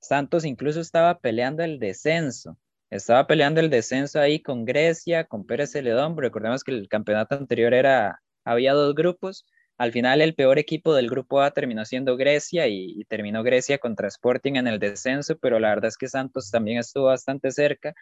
Santos 0.00 0.46
incluso 0.46 0.80
estaba 0.80 1.18
peleando 1.18 1.62
el 1.64 1.78
descenso 1.78 2.56
estaba 2.90 3.26
peleando 3.26 3.60
el 3.60 3.70
descenso 3.70 4.20
ahí 4.20 4.40
con 4.42 4.64
Grecia, 4.64 5.24
con 5.24 5.46
Pérez 5.46 5.72
Celedón. 5.72 6.16
Recordemos 6.16 6.64
que 6.64 6.72
el 6.72 6.88
campeonato 6.88 7.36
anterior 7.36 7.72
era, 7.72 8.20
había 8.44 8.72
dos 8.72 8.94
grupos. 8.94 9.46
Al 9.78 9.92
final 9.92 10.20
el 10.20 10.34
peor 10.34 10.58
equipo 10.58 10.94
del 10.94 11.08
grupo 11.08 11.40
A 11.40 11.52
terminó 11.52 11.84
siendo 11.84 12.16
Grecia 12.16 12.66
y, 12.66 13.04
terminó 13.04 13.42
Grecia 13.42 13.78
contra 13.78 14.08
Sporting 14.08 14.54
en 14.56 14.66
el 14.66 14.78
descenso, 14.78 15.38
pero 15.38 15.58
la 15.60 15.70
verdad 15.70 15.86
es 15.88 15.96
que 15.96 16.08
Santos 16.08 16.50
también 16.50 16.78
estuvo 16.78 17.04
bastante 17.04 17.50
cerca. 17.52 17.94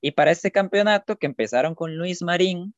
Y 0.00 0.12
para 0.12 0.30
este 0.30 0.52
campeonato 0.52 1.16
que 1.16 1.26
empezaron 1.26 1.74
con 1.74 1.96
Luis 1.96 2.22
Marín, 2.22 2.74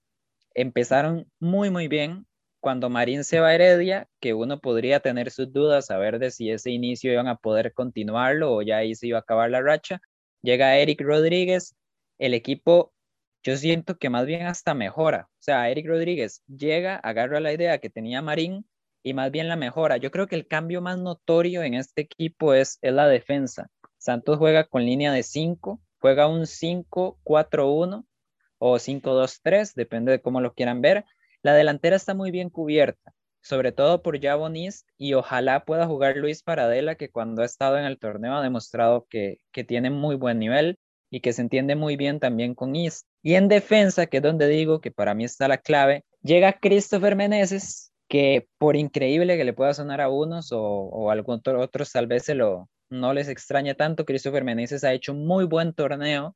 empezaron 0.55 1.31
muy, 1.41 1.71
muy 1.71 1.89
bien. 1.89 2.27
Cuando 2.61 2.89
Marín 2.89 3.25
se 3.25 3.41
va 3.41 3.49
a 3.49 3.55
Heredia, 3.55 4.09
que 4.21 4.35
uno 4.35 4.61
podría 4.61 5.01
tener 5.01 5.31
sus 5.31 5.53
dudas 5.53 5.91
a 5.91 5.99
ver 5.99 6.19
de 6.21 6.31
si 6.31 6.51
ese 6.51 6.71
inicio 6.71 7.13
iban 7.13 7.29
a 7.29 7.37
poder 7.37 7.73
continuarlo 7.75 8.55
o 8.55 8.63
ya 8.63 8.79
ahí 8.79 8.95
se 8.95 9.09
iba 9.09 9.19
a 9.19 9.21
acabar 9.23 9.51
la 9.51 9.61
racha, 9.61 10.01
Llega 10.47 10.76
Eric 10.79 11.00
Rodríguez, 11.00 11.75
el 12.19 12.33
equipo, 12.33 12.93
yo 13.43 13.57
siento 13.57 13.99
que 13.99 14.11
más 14.11 14.26
bien 14.26 14.47
hasta 14.47 14.75
mejora. 14.75 15.26
O 15.29 15.43
sea, 15.43 15.69
Eric 15.71 15.88
Rodríguez 15.88 16.45
llega, 16.47 16.95
agarra 16.99 17.41
la 17.41 17.53
idea 17.53 17.79
que 17.79 17.91
tenía 17.91 18.23
Marín 18.23 18.65
y 19.03 19.12
más 19.12 19.33
bien 19.33 19.49
la 19.49 19.57
mejora. 19.57 19.97
Yo 19.97 20.12
creo 20.12 20.29
que 20.29 20.37
el 20.37 20.47
cambio 20.47 20.81
más 20.81 20.99
notorio 20.99 21.65
en 21.65 21.75
este 21.75 22.03
equipo 22.03 22.55
es, 22.55 22.79
es 22.81 22.93
la 22.93 23.09
defensa. 23.09 23.73
Santos 23.99 24.38
juega 24.38 24.62
con 24.62 24.85
línea 24.85 25.12
de 25.12 25.25
5, 25.25 25.81
juega 25.99 26.29
un 26.29 26.43
5-4-1 26.43 28.07
o 28.59 28.79
5-2-3, 28.79 29.75
depende 29.75 30.12
de 30.12 30.21
cómo 30.23 30.41
lo 30.41 30.55
quieran 30.55 30.81
ver. 30.81 31.07
La 31.43 31.55
delantera 31.55 31.97
está 31.97 32.15
muy 32.15 32.31
bien 32.31 32.50
cubierta, 32.50 33.16
sobre 33.47 33.71
todo 33.71 34.03
por 34.03 34.21
Javonis 34.21 34.85
y 34.99 35.15
ojalá 35.15 35.65
pueda 35.65 35.87
jugar 35.87 36.17
Luis 36.17 36.43
Paradela, 36.43 36.97
que 36.97 37.11
cuando 37.11 37.43
ha 37.43 37.45
estado 37.45 37.79
en 37.79 37.85
el 37.85 37.99
torneo 37.99 38.35
ha 38.35 38.43
demostrado 38.43 39.07
que, 39.09 39.38
que 39.53 39.62
tiene 39.62 39.91
muy 39.91 40.17
buen 40.17 40.41
nivel 40.41 40.79
y 41.11 41.21
que 41.21 41.33
se 41.33 41.43
entiende 41.43 41.76
muy 41.76 41.97
bien 41.97 42.19
también 42.19 42.55
con 42.57 42.75
East. 42.75 43.07
Y 43.23 43.35
en 43.35 43.47
defensa, 43.47 44.07
que 44.07 44.17
es 44.17 44.23
donde 44.23 44.49
digo 44.49 44.81
que 44.81 44.91
para 44.91 45.15
mí 45.15 45.25
está 45.25 45.47
la 45.47 45.59
clave, 45.59 46.05
llega 46.23 46.59
Christopher 46.59 47.15
Meneses, 47.15 47.93
que 48.09 48.49
por 48.59 48.75
increíble 48.75 49.37
que 49.37 49.45
le 49.45 49.53
pueda 49.53 49.75
sonar 49.75 50.00
a 50.00 50.09
unos 50.09 50.50
o, 50.50 50.61
o 50.61 51.11
a 51.12 51.17
otros 51.59 51.93
tal 51.93 52.09
vez 52.09 52.25
se 52.25 52.35
lo, 52.35 52.69
no 52.91 53.12
les 53.15 53.29
extraña 53.29 53.75
tanto, 53.75 54.05
Christopher 54.05 54.43
Meneses 54.43 54.83
ha 54.83 54.93
hecho 54.93 55.12
un 55.12 55.25
muy 55.25 55.45
buen 55.45 55.73
torneo 55.73 56.35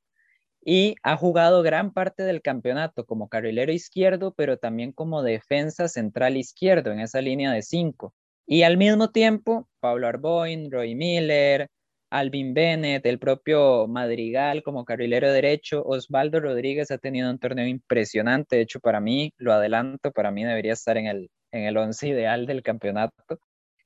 y 0.62 0.97
ha 1.02 1.17
jugado 1.17 1.62
gran 1.62 1.93
parte 1.93 2.23
del 2.23 2.43
campeonato 2.43 3.05
como 3.05 3.29
carrilero 3.29 3.73
izquierdo, 3.73 4.35
pero 4.37 4.59
también 4.59 4.93
como 4.93 5.23
defensa 5.23 5.88
central 5.88 6.37
izquierdo 6.37 6.93
en 6.93 7.00
esa 7.00 7.21
línea 7.21 7.52
de 7.52 7.62
cinco. 7.62 8.14
Y 8.47 8.62
al 8.62 8.76
mismo 8.76 9.11
tiempo, 9.11 9.69
Pablo 9.81 10.09
Arboin, 10.09 10.71
Roy 10.71 10.95
Miller, 10.95 11.69
Alvin 12.11 12.55
Bennett, 12.55 13.07
el 13.07 13.21
propio 13.21 13.87
Madrigal 13.87 14.62
como 14.62 14.85
carrilero 14.85 15.33
derecho, 15.33 15.83
Osvaldo 15.85 16.40
Rodríguez 16.40 16.90
ha 16.90 16.99
tenido 16.99 17.31
un 17.31 17.38
torneo 17.38 17.67
impresionante, 17.67 18.57
de 18.57 18.62
hecho 18.62 18.81
para 18.81 19.00
mí, 19.00 19.33
lo 19.38 19.52
adelanto, 19.52 20.11
para 20.11 20.33
mí 20.33 20.45
debería 20.45 20.73
estar 20.73 20.97
en 20.97 21.07
el, 21.07 21.31
en 21.52 21.64
el 21.64 21.76
once 21.76 22.09
ideal 22.09 22.47
del 22.47 22.62
campeonato. 22.62 23.38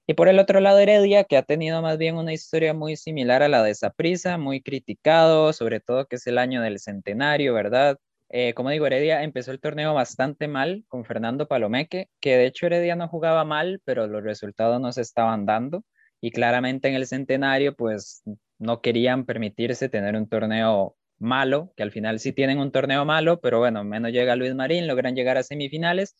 Y 0.06 0.14
por 0.14 0.28
el 0.28 0.38
otro 0.38 0.60
lado, 0.60 0.78
Heredia, 0.78 1.24
que 1.24 1.36
ha 1.36 1.42
tenido 1.42 1.80
más 1.80 1.96
bien 1.98 2.16
una 2.16 2.32
historia 2.32 2.74
muy 2.74 2.96
similar 2.96 3.42
a 3.42 3.48
la 3.48 3.62
de 3.62 3.74
Saprissa, 3.74 4.36
muy 4.36 4.60
criticado, 4.60 5.52
sobre 5.52 5.80
todo 5.80 6.06
que 6.06 6.16
es 6.16 6.26
el 6.26 6.38
año 6.38 6.60
del 6.60 6.78
centenario, 6.78 7.54
¿verdad? 7.54 7.98
Eh, 8.28 8.52
como 8.54 8.70
digo, 8.70 8.86
Heredia 8.86 9.22
empezó 9.22 9.50
el 9.50 9.60
torneo 9.60 9.94
bastante 9.94 10.48
mal 10.48 10.84
con 10.88 11.04
Fernando 11.04 11.48
Palomeque, 11.48 12.08
que 12.20 12.36
de 12.36 12.46
hecho 12.46 12.66
Heredia 12.66 12.96
no 12.96 13.08
jugaba 13.08 13.44
mal, 13.44 13.80
pero 13.84 14.06
los 14.06 14.22
resultados 14.22 14.80
no 14.80 14.92
se 14.92 15.02
estaban 15.02 15.46
dando 15.46 15.84
y 16.20 16.30
claramente 16.32 16.88
en 16.88 16.94
el 16.94 17.06
centenario 17.06 17.74
pues 17.74 18.22
no 18.58 18.80
querían 18.80 19.24
permitirse 19.24 19.88
tener 19.88 20.16
un 20.16 20.28
torneo 20.28 20.96
malo, 21.18 21.72
que 21.76 21.82
al 21.82 21.92
final 21.92 22.18
sí 22.18 22.32
tienen 22.32 22.58
un 22.58 22.72
torneo 22.72 23.04
malo, 23.04 23.40
pero 23.40 23.58
bueno, 23.58 23.84
menos 23.84 24.12
llega 24.12 24.36
Luis 24.36 24.54
Marín, 24.54 24.86
logran 24.86 25.14
llegar 25.14 25.36
a 25.38 25.42
semifinales. 25.42 26.16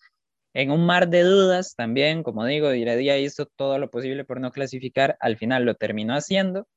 En 0.55 0.71
un 0.71 0.87
mar 0.87 1.09
de 1.09 1.23
dudas 1.23 1.75
también, 1.77 2.23
como 2.23 2.45
digo, 2.47 2.71
Heredia 2.71 3.19
hizo 3.19 3.47
todo 3.47 3.79
lo 3.79 3.91
posible 3.91 4.25
por 4.25 4.41
no 4.41 4.53
clasificar, 4.53 5.17
al 5.21 5.37
final 5.37 5.65
lo 5.65 5.75
terminó 5.75 6.15
haciendo 6.15 6.69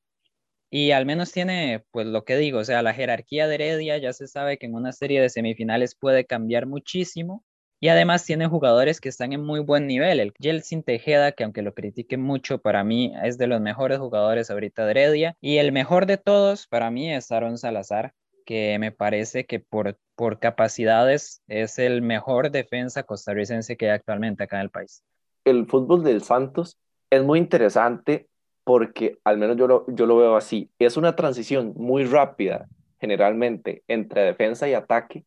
y 0.69 0.91
al 0.91 1.05
menos 1.05 1.31
tiene, 1.31 1.85
pues 1.91 2.07
lo 2.07 2.25
que 2.25 2.37
digo, 2.37 2.59
o 2.59 2.65
sea, 2.65 2.81
la 2.81 2.93
jerarquía 2.93 3.47
de 3.47 3.55
Heredia 3.55 3.97
ya 3.97 4.13
se 4.13 4.27
sabe 4.27 4.57
que 4.57 4.65
en 4.65 4.73
una 4.73 4.91
serie 4.91 5.21
de 5.21 5.29
semifinales 5.29 5.95
puede 5.95 6.25
cambiar 6.25 6.65
muchísimo 6.65 7.45
y 7.79 7.89
además 7.89 8.25
tiene 8.25 8.47
jugadores 8.47 8.99
que 8.99 9.09
están 9.09 9.33
en 9.33 9.43
muy 9.43 9.59
buen 9.59 9.85
nivel. 9.87 10.19
El 10.19 10.33
Jelsin 10.39 10.83
Tejeda, 10.83 11.31
que 11.31 11.43
aunque 11.43 11.61
lo 11.61 11.73
critique 11.73 12.17
mucho, 12.17 12.59
para 12.59 12.83
mí 12.83 13.13
es 13.23 13.37
de 13.37 13.47
los 13.47 13.61
mejores 13.61 13.99
jugadores 13.99 14.49
ahorita 14.49 14.85
de 14.85 14.91
Heredia. 14.91 15.37
Y 15.41 15.57
el 15.57 15.71
mejor 15.71 16.07
de 16.07 16.17
todos 16.17 16.67
para 16.67 16.89
mí 16.89 17.13
es 17.13 17.31
Aaron 17.31 17.57
Salazar, 17.57 18.13
que 18.47 18.79
me 18.79 18.93
parece 18.93 19.45
que 19.45 19.59
por, 19.59 19.97
por 20.15 20.39
capacidades 20.39 21.43
es 21.47 21.77
el 21.77 22.01
mejor 22.01 22.49
defensa 22.49 23.03
costarricense 23.03 23.75
que 23.75 23.91
hay 23.91 23.95
actualmente 23.97 24.45
acá 24.45 24.55
en 24.55 24.63
el 24.63 24.69
país. 24.69 25.03
El 25.43 25.67
fútbol 25.67 26.03
del 26.03 26.23
Santos 26.23 26.77
es 27.09 27.23
muy 27.23 27.39
interesante 27.39 28.27
porque 28.63 29.19
al 29.23 29.37
menos 29.37 29.57
yo 29.57 29.67
lo, 29.67 29.85
yo 29.89 30.05
lo 30.05 30.15
veo 30.15 30.37
así. 30.37 30.71
Es 30.79 30.95
una 30.95 31.15
transición 31.15 31.73
muy 31.75 32.05
rápida 32.05 32.67
generalmente 32.99 33.83
entre 33.87 34.21
defensa 34.21 34.67
y 34.67 34.73
ataque 34.73 35.25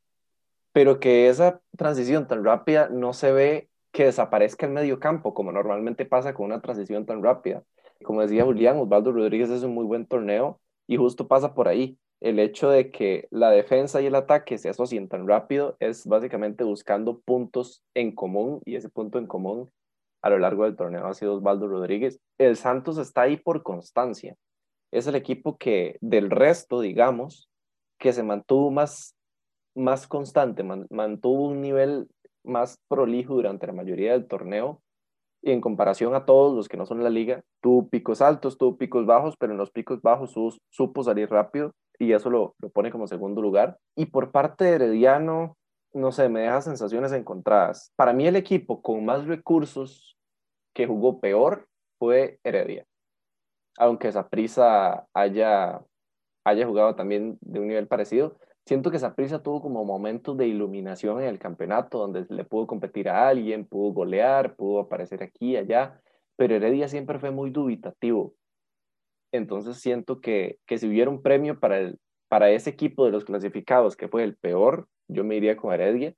pero 0.72 1.00
que 1.00 1.28
esa 1.28 1.60
transición 1.76 2.26
tan 2.26 2.44
rápida 2.44 2.88
no 2.88 3.12
se 3.12 3.32
ve 3.32 3.68
que 3.92 4.04
desaparezca 4.04 4.66
el 4.66 4.72
medio 4.72 5.00
campo, 5.00 5.34
como 5.34 5.50
normalmente 5.52 6.06
pasa 6.06 6.32
con 6.32 6.46
una 6.46 6.60
transición 6.60 7.06
tan 7.06 7.22
rápida. 7.22 7.64
Como 8.04 8.22
decía 8.22 8.44
Julián, 8.44 8.78
Osvaldo 8.78 9.12
Rodríguez 9.12 9.50
es 9.50 9.62
un 9.62 9.74
muy 9.74 9.84
buen 9.84 10.06
torneo 10.06 10.60
y 10.86 10.96
justo 10.96 11.26
pasa 11.26 11.54
por 11.54 11.68
ahí. 11.68 11.98
El 12.20 12.38
hecho 12.38 12.68
de 12.68 12.90
que 12.90 13.28
la 13.30 13.50
defensa 13.50 14.02
y 14.02 14.06
el 14.06 14.14
ataque 14.14 14.58
se 14.58 14.68
asocien 14.68 15.08
tan 15.08 15.26
rápido 15.26 15.76
es 15.80 16.06
básicamente 16.06 16.64
buscando 16.64 17.20
puntos 17.20 17.82
en 17.94 18.14
común 18.14 18.60
y 18.66 18.76
ese 18.76 18.90
punto 18.90 19.18
en 19.18 19.26
común 19.26 19.70
a 20.22 20.28
lo 20.28 20.38
largo 20.38 20.64
del 20.64 20.76
torneo 20.76 21.06
ha 21.06 21.14
sido 21.14 21.34
Osvaldo 21.34 21.66
Rodríguez. 21.66 22.20
El 22.36 22.56
Santos 22.56 22.98
está 22.98 23.22
ahí 23.22 23.38
por 23.38 23.62
constancia. 23.62 24.36
Es 24.92 25.06
el 25.06 25.14
equipo 25.14 25.56
que 25.56 25.96
del 26.02 26.30
resto, 26.30 26.80
digamos, 26.80 27.48
que 27.98 28.12
se 28.12 28.22
mantuvo 28.22 28.70
más 28.70 29.14
más 29.74 30.06
constante, 30.06 30.62
mantuvo 30.62 31.48
un 31.48 31.60
nivel 31.60 32.08
más 32.44 32.78
prolijo 32.88 33.34
durante 33.34 33.66
la 33.66 33.72
mayoría 33.72 34.12
del 34.12 34.26
torneo 34.26 34.82
y 35.42 35.52
en 35.52 35.60
comparación 35.60 36.14
a 36.14 36.24
todos 36.26 36.54
los 36.54 36.68
que 36.68 36.76
no 36.76 36.86
son 36.86 37.02
la 37.02 37.10
liga, 37.10 37.42
tuvo 37.62 37.88
picos 37.88 38.20
altos, 38.20 38.58
tuvo 38.58 38.76
picos 38.76 39.06
bajos, 39.06 39.36
pero 39.38 39.52
en 39.52 39.58
los 39.58 39.70
picos 39.70 40.02
bajos 40.02 40.34
supo 40.68 41.02
salir 41.02 41.30
rápido 41.30 41.72
y 42.00 42.12
eso 42.12 42.30
lo, 42.30 42.54
lo 42.58 42.70
pone 42.70 42.90
como 42.90 43.06
segundo 43.06 43.42
lugar. 43.42 43.78
Y 43.94 44.06
por 44.06 44.32
parte 44.32 44.64
de 44.64 44.72
Herediano, 44.72 45.58
no 45.92 46.12
sé, 46.12 46.28
me 46.28 46.40
deja 46.40 46.62
sensaciones 46.62 47.12
encontradas. 47.12 47.92
Para 47.94 48.12
mí 48.12 48.26
el 48.26 48.36
equipo 48.36 48.80
con 48.80 49.04
más 49.04 49.26
recursos 49.26 50.16
que 50.72 50.86
jugó 50.86 51.20
peor 51.20 51.68
fue 51.98 52.40
Heredia. 52.42 52.86
Aunque 53.78 54.08
esa 54.08 54.28
prisa 54.28 55.06
haya, 55.12 55.82
haya 56.44 56.66
jugado 56.66 56.94
también 56.94 57.38
de 57.42 57.60
un 57.60 57.68
nivel 57.68 57.86
parecido, 57.86 58.36
siento 58.64 58.90
que 58.90 58.98
prisa 59.10 59.42
tuvo 59.42 59.60
como 59.60 59.84
momentos 59.84 60.36
de 60.36 60.46
iluminación 60.46 61.20
en 61.20 61.28
el 61.28 61.38
campeonato, 61.38 61.98
donde 61.98 62.26
le 62.28 62.44
pudo 62.44 62.66
competir 62.66 63.08
a 63.08 63.28
alguien, 63.28 63.66
pudo 63.66 63.92
golear, 63.92 64.56
pudo 64.56 64.80
aparecer 64.80 65.22
aquí 65.22 65.52
y 65.52 65.56
allá, 65.56 66.00
pero 66.36 66.54
Heredia 66.54 66.88
siempre 66.88 67.18
fue 67.18 67.30
muy 67.30 67.50
dubitativo. 67.50 68.34
Entonces 69.32 69.78
siento 69.78 70.20
que, 70.20 70.58
que 70.66 70.78
si 70.78 70.88
hubiera 70.88 71.10
un 71.10 71.22
premio 71.22 71.58
para, 71.58 71.78
el, 71.78 71.98
para 72.28 72.50
ese 72.50 72.70
equipo 72.70 73.04
de 73.04 73.12
los 73.12 73.24
clasificados, 73.24 73.96
que 73.96 74.08
fue 74.08 74.24
el 74.24 74.36
peor, 74.36 74.88
yo 75.08 75.24
me 75.24 75.36
iría 75.36 75.56
con 75.56 75.72
Heredia, 75.72 76.14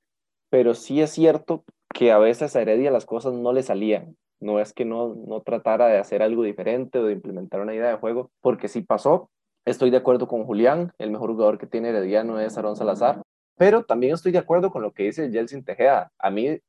pero 0.49 0.73
sí 0.73 1.01
es 1.01 1.11
cierto 1.11 1.63
que 1.93 2.11
a 2.11 2.17
veces 2.17 2.55
a 2.55 2.61
Heredia 2.61 2.91
las 2.91 3.05
cosas 3.05 3.33
no 3.33 3.53
le 3.53 3.63
salían. 3.63 4.17
No 4.39 4.59
es 4.59 4.73
que 4.73 4.83
no, 4.83 5.15
no 5.15 5.41
tratara 5.41 5.87
de 5.87 5.97
hacer 5.97 6.21
algo 6.21 6.43
diferente 6.43 6.99
o 6.99 7.05
de 7.05 7.13
implementar 7.13 7.61
una 7.61 7.73
idea 7.73 7.89
de 7.89 7.97
juego, 7.97 8.31
porque 8.41 8.67
sí 8.67 8.81
pasó, 8.81 9.29
Estoy 9.65 9.91
de 9.91 9.97
acuerdo 9.97 10.27
con 10.27 10.43
Julián, 10.43 10.91
el 10.97 11.09
mejor 11.09 11.31
jugador 11.31 11.57
que 11.57 11.67
tiene 11.67 11.89
Herediano 11.89 12.37
es 12.37 12.57
Aaron 12.57 12.75
Salazar, 12.75 13.21
pero 13.55 13.85
también 13.85 14.13
estoy 14.13 14.33
de 14.33 14.39
acuerdo 14.39 14.71
con 14.71 14.81
lo 14.81 14.91
que 14.91 15.03
dice 15.03 15.31
Jelsin 15.31 15.63
Tejeda. 15.63 16.11
A 16.19 16.29
mí 16.29 16.59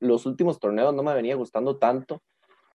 los 0.00 0.26
últimos 0.26 0.58
torneos 0.58 0.92
no 0.92 1.04
me 1.04 1.14
venía 1.14 1.36
gustando 1.36 1.78
tanto, 1.78 2.22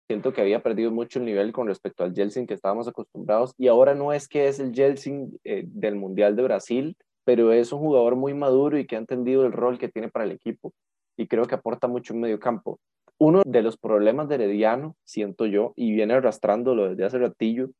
siento 0.06 0.32
que 0.32 0.40
había 0.40 0.62
perdido 0.62 0.90
mucho 0.90 1.18
el 1.18 1.24
nivel 1.24 1.52
con 1.52 1.66
respecto 1.66 2.04
al 2.04 2.14
Jelsin 2.14 2.46
que 2.46 2.54
estábamos 2.54 2.88
acostumbrados 2.88 3.54
y 3.58 3.68
ahora 3.68 3.94
no 3.94 4.12
es 4.12 4.28
que 4.28 4.48
es 4.48 4.58
el 4.60 4.74
Jelsin 4.74 5.38
eh, 5.44 5.64
del 5.66 5.96
Mundial 5.96 6.36
de 6.36 6.42
Brasil, 6.42 6.96
pero 7.24 7.52
es 7.52 7.72
un 7.72 7.80
jugador 7.80 8.16
muy 8.16 8.34
maduro 8.34 8.78
y 8.78 8.86
que 8.86 8.96
ha 8.96 8.98
entendido 8.98 9.46
el 9.46 9.52
rol 9.52 9.78
que 9.78 9.88
tiene 9.88 10.10
para 10.10 10.24
el 10.24 10.32
equipo 10.32 10.72
y 11.16 11.26
creo 11.26 11.44
que 11.44 11.54
aporta 11.54 11.88
mucho 11.88 12.12
en 12.14 12.20
medio 12.20 12.38
campo. 12.38 12.80
Uno 13.18 13.42
de 13.46 13.62
los 13.62 13.76
problemas 13.76 14.28
de 14.28 14.34
Herediano, 14.36 14.96
siento 15.04 15.46
yo, 15.46 15.72
y 15.76 15.92
viene 15.92 16.14
arrastrándolo 16.14 16.90
desde 16.90 17.04
hace 17.04 17.18
ratillo, 17.18 17.70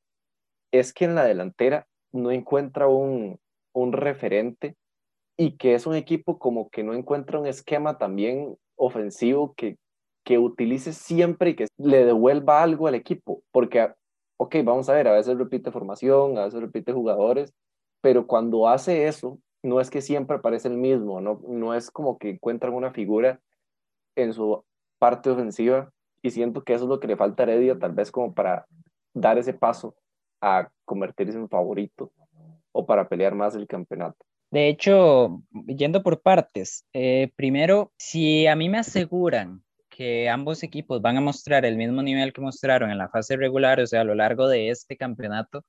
es 0.73 0.93
que 0.93 1.04
en 1.04 1.14
la 1.14 1.25
delantera 1.25 1.87
no 2.12 2.31
encuentra 2.31 2.87
un, 2.88 3.38
referente 3.75 4.76
y 5.37 5.57
que 5.57 5.75
es 5.75 5.87
un 5.87 5.97
equipo 5.97 6.38
como 6.38 6.71
que 6.71 6.85
no 6.85 6.95
encuentra 6.95 7.40
un 7.40 7.47
esquema 7.47 7.99
también 7.99 8.57
ofensivo 8.76 9.52
que, 9.54 9.76
que 10.25 10.38
utilice 10.38 10.93
siempre 10.93 11.50
y 11.50 11.57
que 11.57 11.66
le 11.76 12.04
devuelva 12.04 12.62
algo 12.62 12.87
al 12.87 12.95
equipo. 12.95 13.43
Porque, 13.52 13.93
ok, 14.38 14.57
vamos 14.64 14.88
a 14.88 14.95
ver, 14.95 15.09
a 15.09 15.12
veces 15.12 15.38
repite 15.38 15.71
formación, 15.71 16.38
a 16.38 16.45
veces 16.45 16.61
repite 16.61 16.93
jugadores, 16.93 17.52
pero 18.00 18.26
cuando 18.26 18.69
hace 18.69 19.07
eso, 19.07 19.38
no 19.62 19.81
es 19.81 19.90
que 19.90 20.02
siempre 20.02 20.37
aparece 20.37 20.69
el 20.69 20.76
mismo, 20.76 21.21
no, 21.21 21.40
no 21.49 21.75
es 21.75 21.90
como 21.90 22.19
que 22.19 22.31
encuentran 22.31 22.75
una 22.75 22.93
figura 22.93 23.40
en 24.14 24.33
su 24.33 24.64
parte 24.99 25.31
ofensiva 25.31 25.90
y 26.23 26.31
siento 26.31 26.64
que 26.64 26.75
eso 26.75 26.85
es 26.85 26.90
lo 26.90 27.00
que 27.00 27.07
le 27.07 27.16
falta 27.16 27.43
a 27.43 27.47
Heredia, 27.47 27.78
tal 27.78 27.93
vez 27.93 28.11
como 28.11 28.35
para 28.35 28.66
dar 29.14 29.38
ese 29.38 29.54
paso 29.54 29.95
a 30.40 30.71
convertirse 30.85 31.38
en 31.38 31.49
favorito 31.49 32.12
o 32.73 32.85
para 32.85 33.09
pelear 33.09 33.35
más 33.35 33.54
el 33.54 33.66
campeonato? 33.66 34.25
De 34.50 34.69
hecho, 34.69 35.43
yendo 35.66 36.02
por 36.02 36.21
partes, 36.21 36.87
eh, 36.93 37.33
primero, 37.35 37.93
si 37.97 38.47
a 38.47 38.54
mí 38.54 38.69
me 38.69 38.78
aseguran 38.78 39.63
que 39.94 40.28
ambos 40.28 40.64
equipos 40.64 41.00
van 41.00 41.16
a 41.16 41.20
mostrar 41.20 41.64
el 41.64 41.76
mismo 41.76 42.02
nivel 42.02 42.32
que 42.32 42.40
mostraron 42.40 42.90
en 42.90 42.98
la 42.98 43.08
fase 43.08 43.36
regular, 43.36 43.78
o 43.80 43.86
sea, 43.86 44.00
a 44.00 44.04
lo 44.04 44.16
largo 44.16 44.48
de 44.48 44.70
este 44.70 44.96
campeonato, 44.96 45.64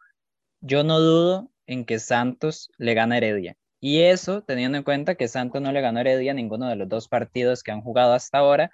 yo 0.62 0.84
no 0.84 1.00
dudo 1.00 1.52
en 1.68 1.86
que 1.86 2.00
Santos 2.00 2.72
le 2.78 2.96
gane 2.96 3.16
a 3.16 3.18
Heredia. 3.20 3.56
Y 3.80 4.02
eso 4.02 4.42
teniendo 4.44 4.80
en 4.80 4.84
cuenta 4.84 5.16
que 5.16 5.28
Santos 5.28 5.62
no 5.62 5.72
le 5.72 5.82
ganó 5.82 6.00
a 6.00 6.02
Heredia 6.02 6.34
ninguno 6.34 6.68
de 6.68 6.76
los 6.76 6.90
dos 6.90 7.08
partidos 7.08 7.62
que 7.62 7.72
han 7.72 7.82
jugado 7.82 8.14
hasta 8.14 8.40
ahora, 8.40 8.72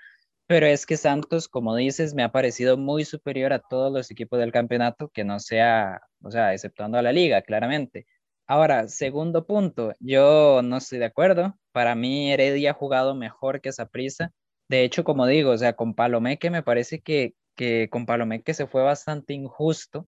pero 0.48 0.67
es 0.67 0.86
que 0.86 0.98
Santos, 0.98 1.50
como 1.50 1.75
dices, 1.75 2.13
me 2.13 2.24
ha 2.24 2.31
parecido 2.31 2.77
muy 2.77 3.03
superior 3.05 3.51
a 3.53 3.60
todos 3.60 3.91
los 3.91 4.10
equipos 4.12 4.39
del 4.39 4.53
campeonato, 4.53 5.10
que 5.10 5.25
no 5.25 5.39
sea, 5.39 6.01
o 6.24 6.31
sea, 6.31 6.53
exceptuando 6.53 6.98
a 6.98 7.01
la 7.01 7.12
liga, 7.12 7.41
claramente. 7.41 8.05
Ahora, 8.48 8.88
segundo 8.88 9.46
punto, 9.46 9.93
yo 10.00 10.62
no 10.63 10.77
estoy 10.77 11.00
de 11.00 11.05
acuerdo. 11.05 11.58
Para 11.74 11.96
mí, 11.96 12.31
Heredia 12.31 12.72
ha 12.72 12.74
jugado 12.74 13.15
mejor 13.15 13.62
que 13.62 13.72
Saprissa. 13.74 14.31
De 14.72 14.86
hecho, 14.86 15.04
como 15.04 15.28
digo, 15.28 15.51
o 15.51 15.58
sea, 15.58 15.74
con 15.74 15.94
Palomeque 15.96 16.50
me 16.50 16.63
parece 16.63 17.01
que, 17.01 17.36
que 17.58 17.90
con 17.90 18.06
Palomeque 18.06 18.54
se 18.54 18.68
fue 18.68 18.82
bastante 18.84 19.34
injusto 19.34 20.08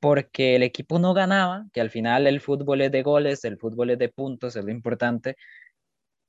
porque 0.00 0.56
el 0.56 0.64
equipo 0.64 0.98
no 0.98 1.14
ganaba, 1.14 1.66
que 1.72 1.80
al 1.80 1.90
final 1.90 2.26
el 2.26 2.40
fútbol 2.40 2.80
es 2.82 2.90
de 2.92 3.04
goles, 3.04 3.44
el 3.44 3.58
fútbol 3.58 3.90
es 3.90 3.98
de 4.00 4.08
puntos, 4.08 4.56
es 4.56 4.64
lo 4.64 4.72
importante, 4.72 5.36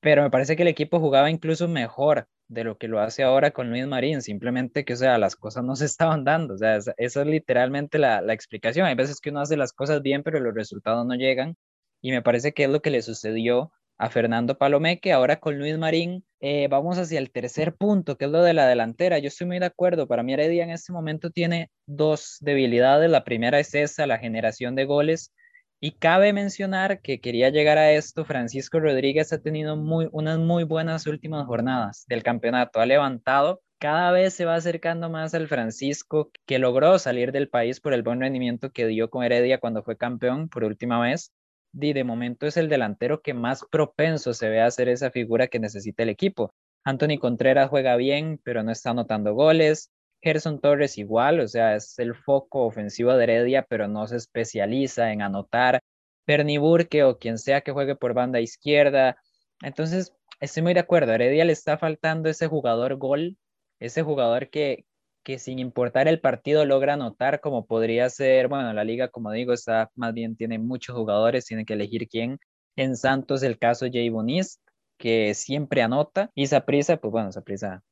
pero 0.01 0.23
me 0.23 0.31
parece 0.31 0.55
que 0.55 0.63
el 0.63 0.69
equipo 0.69 0.99
jugaba 0.99 1.31
incluso 1.31 1.67
mejor 1.67 2.27
de 2.49 2.63
lo 2.65 2.77
que 2.77 2.87
lo 2.87 2.99
hace 2.99 3.23
ahora 3.23 3.51
con 3.51 3.71
Luis 3.71 3.87
Marín, 3.87 4.21
simplemente 4.21 4.85
que, 4.85 4.93
o 4.93 4.97
sea, 4.97 5.17
las 5.17 5.35
cosas 5.35 5.63
no 5.63 5.75
se 5.75 5.85
estaban 5.93 6.23
dando, 6.23 6.55
o 6.55 6.57
sea, 6.57 6.77
esa, 6.77 6.93
es 6.97 7.15
literalmente 7.25 7.97
la, 7.99 8.21
la 8.21 8.33
explicación. 8.33 8.85
Hay 8.87 8.95
veces 8.95 9.19
que 9.21 9.31
uno 9.31 9.41
hace 9.41 9.57
las 9.57 9.73
cosas 9.73 10.03
bien, 10.03 10.23
pero 10.23 10.39
los 10.39 10.53
resultados 10.53 11.05
no 11.07 11.15
llegan, 11.15 11.57
y 12.01 12.11
me 12.11 12.21
parece 12.21 12.53
que 12.53 12.65
es 12.65 12.69
lo 12.69 12.81
que 12.81 12.91
le 12.91 13.01
sucedió 13.01 13.71
a 13.97 14.09
Fernando 14.09 14.57
Palomeque, 14.57 15.11
ahora 15.11 15.39
con 15.39 15.57
Luis 15.57 15.77
Marín. 15.77 16.25
Eh, 16.39 16.67
vamos 16.69 16.97
hacia 16.97 17.19
el 17.19 17.31
tercer 17.31 17.75
punto, 17.75 18.17
que 18.17 18.25
es 18.25 18.31
lo 18.31 18.41
de 18.41 18.53
la 18.53 18.67
delantera. 18.67 19.19
Yo 19.19 19.27
estoy 19.27 19.47
muy 19.47 19.59
de 19.59 19.67
acuerdo. 19.67 20.07
Para 20.07 20.23
mí 20.23 20.33
Heredia 20.33 20.63
en 20.63 20.71
este 20.71 20.91
momento 20.91 21.29
tiene 21.29 21.69
dos 21.85 22.37
debilidades. 22.41 23.09
La 23.09 23.23
primera 23.23 23.59
es 23.59 23.75
esa, 23.75 24.07
la 24.07 24.17
generación 24.17 24.75
de 24.75 24.85
goles. 24.85 25.31
Y 25.79 25.93
cabe 25.93 26.33
mencionar 26.33 27.01
que 27.01 27.19
quería 27.21 27.49
llegar 27.49 27.77
a 27.77 27.91
esto, 27.91 28.23
Francisco 28.23 28.79
Rodríguez 28.79 29.33
ha 29.33 29.41
tenido 29.41 29.75
muy, 29.75 30.07
unas 30.11 30.37
muy 30.37 30.63
buenas 30.63 31.07
últimas 31.07 31.45
jornadas 31.47 32.05
del 32.07 32.21
campeonato. 32.23 32.79
Ha 32.79 32.85
levantado, 32.85 33.61
cada 33.79 34.11
vez 34.11 34.35
se 34.35 34.45
va 34.45 34.55
acercando 34.55 35.09
más 35.09 35.33
al 35.33 35.47
Francisco 35.47 36.31
que 36.45 36.59
logró 36.59 36.99
salir 36.99 37.31
del 37.31 37.49
país 37.49 37.79
por 37.79 37.93
el 37.93 38.03
buen 38.03 38.19
rendimiento 38.19 38.71
que 38.71 38.85
dio 38.85 39.09
con 39.09 39.23
Heredia 39.23 39.59
cuando 39.59 39.81
fue 39.81 39.97
campeón 39.97 40.49
por 40.49 40.63
última 40.63 40.99
vez 41.01 41.31
de 41.73 42.03
momento 42.03 42.47
es 42.47 42.57
el 42.57 42.69
delantero 42.69 43.21
que 43.21 43.33
más 43.33 43.63
propenso 43.71 44.33
se 44.33 44.49
ve 44.49 44.61
a 44.61 44.65
hacer 44.65 44.89
esa 44.89 45.11
figura 45.11 45.47
que 45.47 45.59
necesita 45.59 46.03
el 46.03 46.09
equipo. 46.09 46.53
Anthony 46.83 47.17
Contreras 47.19 47.69
juega 47.69 47.95
bien, 47.95 48.39
pero 48.43 48.63
no 48.63 48.71
está 48.71 48.91
anotando 48.91 49.33
goles. 49.33 49.91
Gerson 50.21 50.59
Torres 50.59 50.97
igual, 50.97 51.39
o 51.39 51.47
sea, 51.47 51.75
es 51.75 51.97
el 51.99 52.15
foco 52.15 52.65
ofensivo 52.65 53.13
de 53.13 53.23
Heredia, 53.23 53.65
pero 53.67 53.87
no 53.87 54.07
se 54.07 54.17
especializa 54.17 55.11
en 55.11 55.21
anotar. 55.21 55.81
Bernie 56.27 56.59
Burke 56.59 57.03
o 57.03 57.17
quien 57.17 57.37
sea 57.37 57.61
que 57.61 57.71
juegue 57.71 57.95
por 57.95 58.13
banda 58.13 58.39
izquierda. 58.39 59.17
Entonces, 59.63 60.13
estoy 60.39 60.63
muy 60.63 60.73
de 60.73 60.81
acuerdo. 60.81 61.13
Heredia 61.13 61.45
le 61.45 61.53
está 61.53 61.77
faltando 61.77 62.29
ese 62.29 62.47
jugador 62.47 62.97
gol, 62.97 63.37
ese 63.79 64.03
jugador 64.03 64.49
que, 64.49 64.85
que 65.23 65.39
sin 65.39 65.59
importar 65.59 66.07
el 66.07 66.19
partido 66.19 66.65
logra 66.65 66.93
anotar 66.93 67.39
como 67.41 67.65
podría 67.65 68.09
ser, 68.09 68.47
bueno, 68.47 68.73
la 68.73 68.83
liga, 68.83 69.09
como 69.09 69.31
digo, 69.31 69.53
está 69.53 69.89
más 69.95 70.13
bien 70.13 70.35
tiene 70.35 70.59
muchos 70.59 70.95
jugadores, 70.95 71.45
tiene 71.45 71.65
que 71.65 71.73
elegir 71.73 72.07
quién. 72.07 72.39
En 72.75 72.95
Santos 72.95 73.43
el 73.43 73.57
caso 73.57 73.87
Jay 73.91 74.09
Bonis, 74.09 74.61
que 74.97 75.33
siempre 75.33 75.81
anota, 75.81 76.31
y 76.35 76.47
Saprisa, 76.47 76.97
pues 76.97 77.11
bueno, 77.11 77.31
Saprisa, 77.31 77.83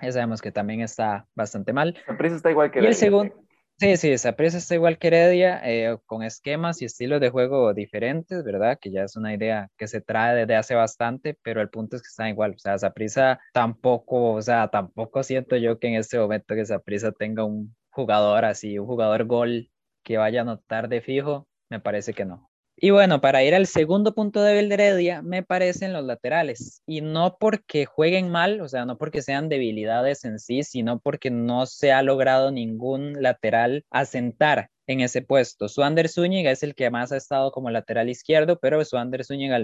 ya 0.00 0.12
sabemos 0.12 0.40
que 0.40 0.52
también 0.52 0.80
está 0.80 1.26
bastante 1.34 1.72
mal. 1.72 1.96
Saprisa 2.06 2.36
está 2.36 2.50
igual 2.50 2.70
que 2.70 2.82
y 2.82 2.86
el 2.86 2.94
segundo 2.94 3.47
Sí, 3.80 3.96
sí, 3.96 4.10
esa 4.10 4.32
presa 4.34 4.58
está 4.58 4.74
igual 4.74 4.98
que 4.98 5.06
Heredia, 5.06 5.60
eh, 5.64 5.96
con 6.06 6.24
esquemas 6.24 6.82
y 6.82 6.84
estilos 6.84 7.20
de 7.20 7.30
juego 7.30 7.72
diferentes, 7.74 8.42
¿verdad? 8.42 8.76
Que 8.80 8.90
ya 8.90 9.04
es 9.04 9.14
una 9.16 9.32
idea 9.32 9.68
que 9.76 9.86
se 9.86 10.00
trae 10.00 10.34
desde 10.34 10.56
hace 10.56 10.74
bastante, 10.74 11.38
pero 11.42 11.60
el 11.62 11.70
punto 11.70 11.94
es 11.94 12.02
que 12.02 12.08
están 12.08 12.26
igual. 12.28 12.54
O 12.56 12.58
sea, 12.58 12.74
esa 12.74 12.90
prisa 12.92 13.38
tampoco, 13.52 14.32
o 14.34 14.42
sea, 14.42 14.66
tampoco 14.68 15.22
siento 15.22 15.56
yo 15.56 15.78
que 15.78 15.86
en 15.88 15.94
este 15.94 16.18
momento 16.18 16.54
que 16.56 16.62
esa 16.62 16.80
prisa 16.80 17.12
tenga 17.12 17.44
un 17.44 17.76
jugador 17.90 18.44
así, 18.46 18.78
un 18.80 18.86
jugador 18.86 19.26
gol 19.26 19.70
que 20.02 20.16
vaya 20.18 20.40
a 20.40 20.42
anotar 20.42 20.88
de 20.88 21.00
fijo, 21.00 21.46
me 21.70 21.78
parece 21.78 22.12
que 22.14 22.24
no. 22.24 22.47
Y 22.80 22.90
bueno, 22.90 23.20
para 23.20 23.42
ir 23.42 23.56
al 23.56 23.66
segundo 23.66 24.14
punto 24.14 24.40
de 24.40 24.56
Heredia, 24.60 25.20
me 25.20 25.42
parecen 25.42 25.92
los 25.92 26.04
laterales. 26.04 26.80
Y 26.86 27.00
no 27.00 27.36
porque 27.40 27.86
jueguen 27.86 28.30
mal, 28.30 28.60
o 28.60 28.68
sea, 28.68 28.84
no 28.84 28.98
porque 28.98 29.20
sean 29.20 29.48
debilidades 29.48 30.24
en 30.24 30.38
sí, 30.38 30.62
sino 30.62 31.00
porque 31.00 31.30
no 31.30 31.66
se 31.66 31.90
ha 31.90 32.02
logrado 32.02 32.52
ningún 32.52 33.20
lateral 33.20 33.84
asentar 33.90 34.70
en 34.86 35.00
ese 35.00 35.22
puesto. 35.22 35.68
Suander 35.68 36.08
Zúñiga 36.08 36.52
es 36.52 36.62
el 36.62 36.76
que 36.76 36.88
más 36.88 37.10
ha 37.10 37.16
estado 37.16 37.50
como 37.50 37.68
lateral 37.70 38.08
izquierdo, 38.08 38.60
pero 38.60 38.84
Suander 38.84 39.24
Zúñiga 39.24 39.58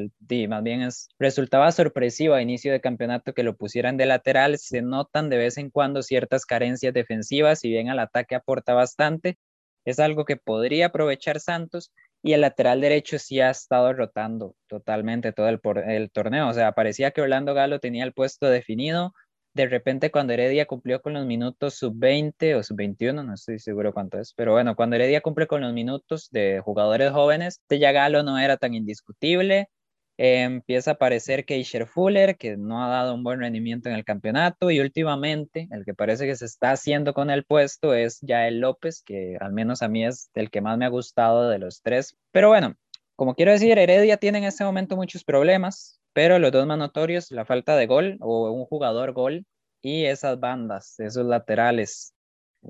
más 0.49 0.63
bien 0.65 0.83
es, 0.83 1.09
resultaba 1.17 1.71
sorpresivo 1.71 2.35
a 2.35 2.43
inicio 2.43 2.73
de 2.73 2.81
campeonato 2.81 3.33
que 3.33 3.45
lo 3.45 3.57
pusieran 3.57 3.97
de 3.97 4.07
lateral. 4.07 4.59
Se 4.59 4.83
notan 4.83 5.31
de 5.31 5.39
vez 5.39 5.57
en 5.57 5.71
cuando 5.71 6.03
ciertas 6.03 6.45
carencias 6.45 6.93
defensivas, 6.93 7.61
si 7.61 7.69
bien 7.71 7.91
al 7.91 8.01
ataque 8.01 8.35
aporta 8.35 8.75
bastante. 8.75 9.39
Es 9.85 9.99
algo 10.01 10.25
que 10.25 10.37
podría 10.37 10.87
aprovechar 10.87 11.41
Santos, 11.41 11.93
y 12.25 12.33
el 12.33 12.41
lateral 12.41 12.81
derecho 12.81 13.19
sí 13.19 13.41
ha 13.41 13.51
estado 13.51 13.93
rotando 13.93 14.57
totalmente 14.67 15.33
todo 15.33 15.49
el, 15.51 16.11
torneo. 16.11 16.49
O 16.49 16.55
sea, 16.55 16.73
parecía 16.73 17.11
que 17.11 17.21
Orlando 17.21 17.53
Galo 17.53 17.81
tenía 17.81 18.03
el 18.03 18.15
puesto 18.15 18.47
definido. 18.49 19.13
De 19.53 19.67
repente, 19.69 20.11
cuando 20.11 20.33
Heredia 20.33 20.65
cumplió 20.65 21.03
con 21.03 21.13
los 21.13 21.27
minutos 21.27 21.75
sub-20 21.75 22.57
o 22.57 22.63
sub-21, 22.63 23.23
no 23.27 23.35
estoy 23.35 23.59
seguro 23.59 23.93
cuánto 23.93 24.19
es, 24.19 24.33
pero 24.35 24.53
bueno, 24.53 24.75
cuando 24.75 24.97
Heredia 24.97 25.21
cumple 25.21 25.47
con 25.47 25.61
los 25.61 25.75
minutos 25.75 26.31
de 26.31 26.63
jugadores 26.65 27.13
jóvenes, 27.13 27.59
este 27.61 27.79
ya 27.79 27.93
Galo 27.93 28.23
no 28.23 28.39
era 28.39 28.57
tan 28.57 28.73
indiscutible 28.73 29.69
empieza 30.17 30.93
a 30.93 30.95
aparecer 30.95 31.45
Keisher 31.45 31.87
Fuller, 31.87 32.37
que 32.37 32.57
no 32.57 32.85
ha 32.85 32.89
dado 32.89 33.15
un 33.15 33.25
buen 33.25 33.41
rendimiento 33.41 33.89
en 33.89 33.95
el 33.95 34.05
campeonato, 34.05 34.71
y 34.71 34.81
últimamente 34.81 35.69
el 35.71 35.85
que 35.85 35.95
parece 35.95 36.27
que 36.27 36.37
se 36.37 36.45
está 36.45 36.71
haciendo 36.73 37.15
con 37.15 37.31
el 37.31 37.45
puesto 37.45 37.95
es 37.95 38.21
Yael 38.23 38.61
López, 38.61 39.03
que 39.05 39.37
al 39.41 39.53
menos 39.53 39.83
a 39.83 39.89
mí 39.89 40.05
es 40.05 40.31
el 40.35 40.51
que 40.51 40.61
más 40.61 40.79
me 40.79 40.85
ha 40.85 40.89
gustado 40.89 41.49
de 41.49 41.59
los 41.59 41.83
tres. 41.83 42.17
Pero 42.31 42.49
bueno, 42.49 42.75
como 43.17 43.35
quiero 43.35 43.53
decir, 43.53 43.79
Heredia 43.79 44.17
tiene 44.17 44.39
en 44.39 44.45
este 44.45 44.65
momento 44.65 44.97
muchos 44.97 45.25
problemas, 45.25 46.01
pero 46.13 46.39
los 46.39 46.53
dos 46.53 46.67
más 46.67 46.79
notorios, 46.79 47.31
la 47.31 47.45
falta 47.45 47.77
de 47.77 47.87
gol 47.87 48.17
o 48.21 48.51
un 48.51 48.67
jugador 48.67 49.13
gol 49.13 49.47
y 49.83 50.05
esas 50.07 50.41
bandas, 50.41 50.99
esos 51.01 51.27
laterales. 51.27 52.15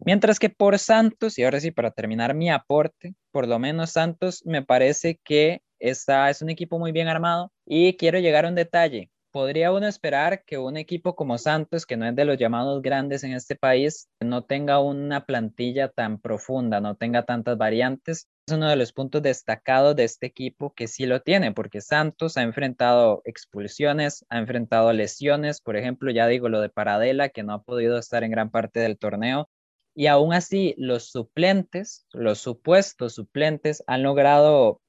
Mientras 0.04 0.38
que 0.38 0.50
por 0.50 0.78
Santos, 0.78 1.38
y 1.38 1.44
ahora 1.44 1.60
sí, 1.60 1.70
para 1.70 1.92
terminar 1.92 2.34
mi 2.34 2.50
aporte, 2.50 3.14
por 3.30 3.46
lo 3.46 3.58
menos 3.58 3.92
Santos 3.92 4.42
me 4.44 4.62
parece 4.62 5.20
que 5.22 5.62
es 5.78 6.42
un 6.42 6.50
equipo 6.50 6.78
muy 6.78 6.92
bien 6.92 7.08
armado 7.08 7.52
y 7.66 7.96
quiero 7.96 8.18
llegar 8.18 8.44
a 8.44 8.48
un 8.48 8.54
detalle. 8.54 9.10
Podría 9.30 9.72
uno 9.72 9.88
esperar 9.88 10.44
que 10.44 10.58
un 10.58 10.76
equipo 10.76 11.16
como 11.16 11.38
Santos, 11.38 11.86
que 11.86 11.96
no 11.96 12.06
es 12.06 12.14
de 12.14 12.24
los 12.24 12.38
llamados 12.38 12.80
grandes 12.82 13.24
en 13.24 13.32
este 13.32 13.56
país, 13.56 14.08
no 14.20 14.44
tenga 14.44 14.78
una 14.78 15.26
plantilla 15.26 15.88
tan 15.88 16.20
profunda, 16.20 16.80
no 16.80 16.94
tenga 16.94 17.24
tantas 17.24 17.58
variantes. 17.58 18.28
Es 18.46 18.54
uno 18.54 18.68
de 18.68 18.76
los 18.76 18.92
puntos 18.92 19.22
destacados 19.22 19.96
de 19.96 20.04
este 20.04 20.26
equipo 20.26 20.72
que 20.72 20.86
sí 20.86 21.06
lo 21.06 21.20
tiene, 21.20 21.50
porque 21.50 21.80
Santos 21.80 22.36
ha 22.36 22.42
enfrentado 22.42 23.22
expulsiones, 23.24 24.24
ha 24.28 24.38
enfrentado 24.38 24.92
lesiones, 24.92 25.60
por 25.60 25.76
ejemplo, 25.76 26.12
ya 26.12 26.28
digo 26.28 26.48
lo 26.48 26.60
de 26.60 26.68
Paradela, 26.68 27.28
que 27.28 27.42
no 27.42 27.54
ha 27.54 27.62
podido 27.64 27.98
estar 27.98 28.22
en 28.22 28.30
gran 28.30 28.50
parte 28.50 28.78
del 28.78 28.98
torneo, 28.98 29.48
y 29.96 30.06
aún 30.06 30.32
así 30.32 30.74
los 30.76 31.10
suplentes, 31.10 32.06
los 32.12 32.38
supuestos 32.38 33.14
suplentes, 33.14 33.82
han 33.86 34.02
logrado 34.02 34.80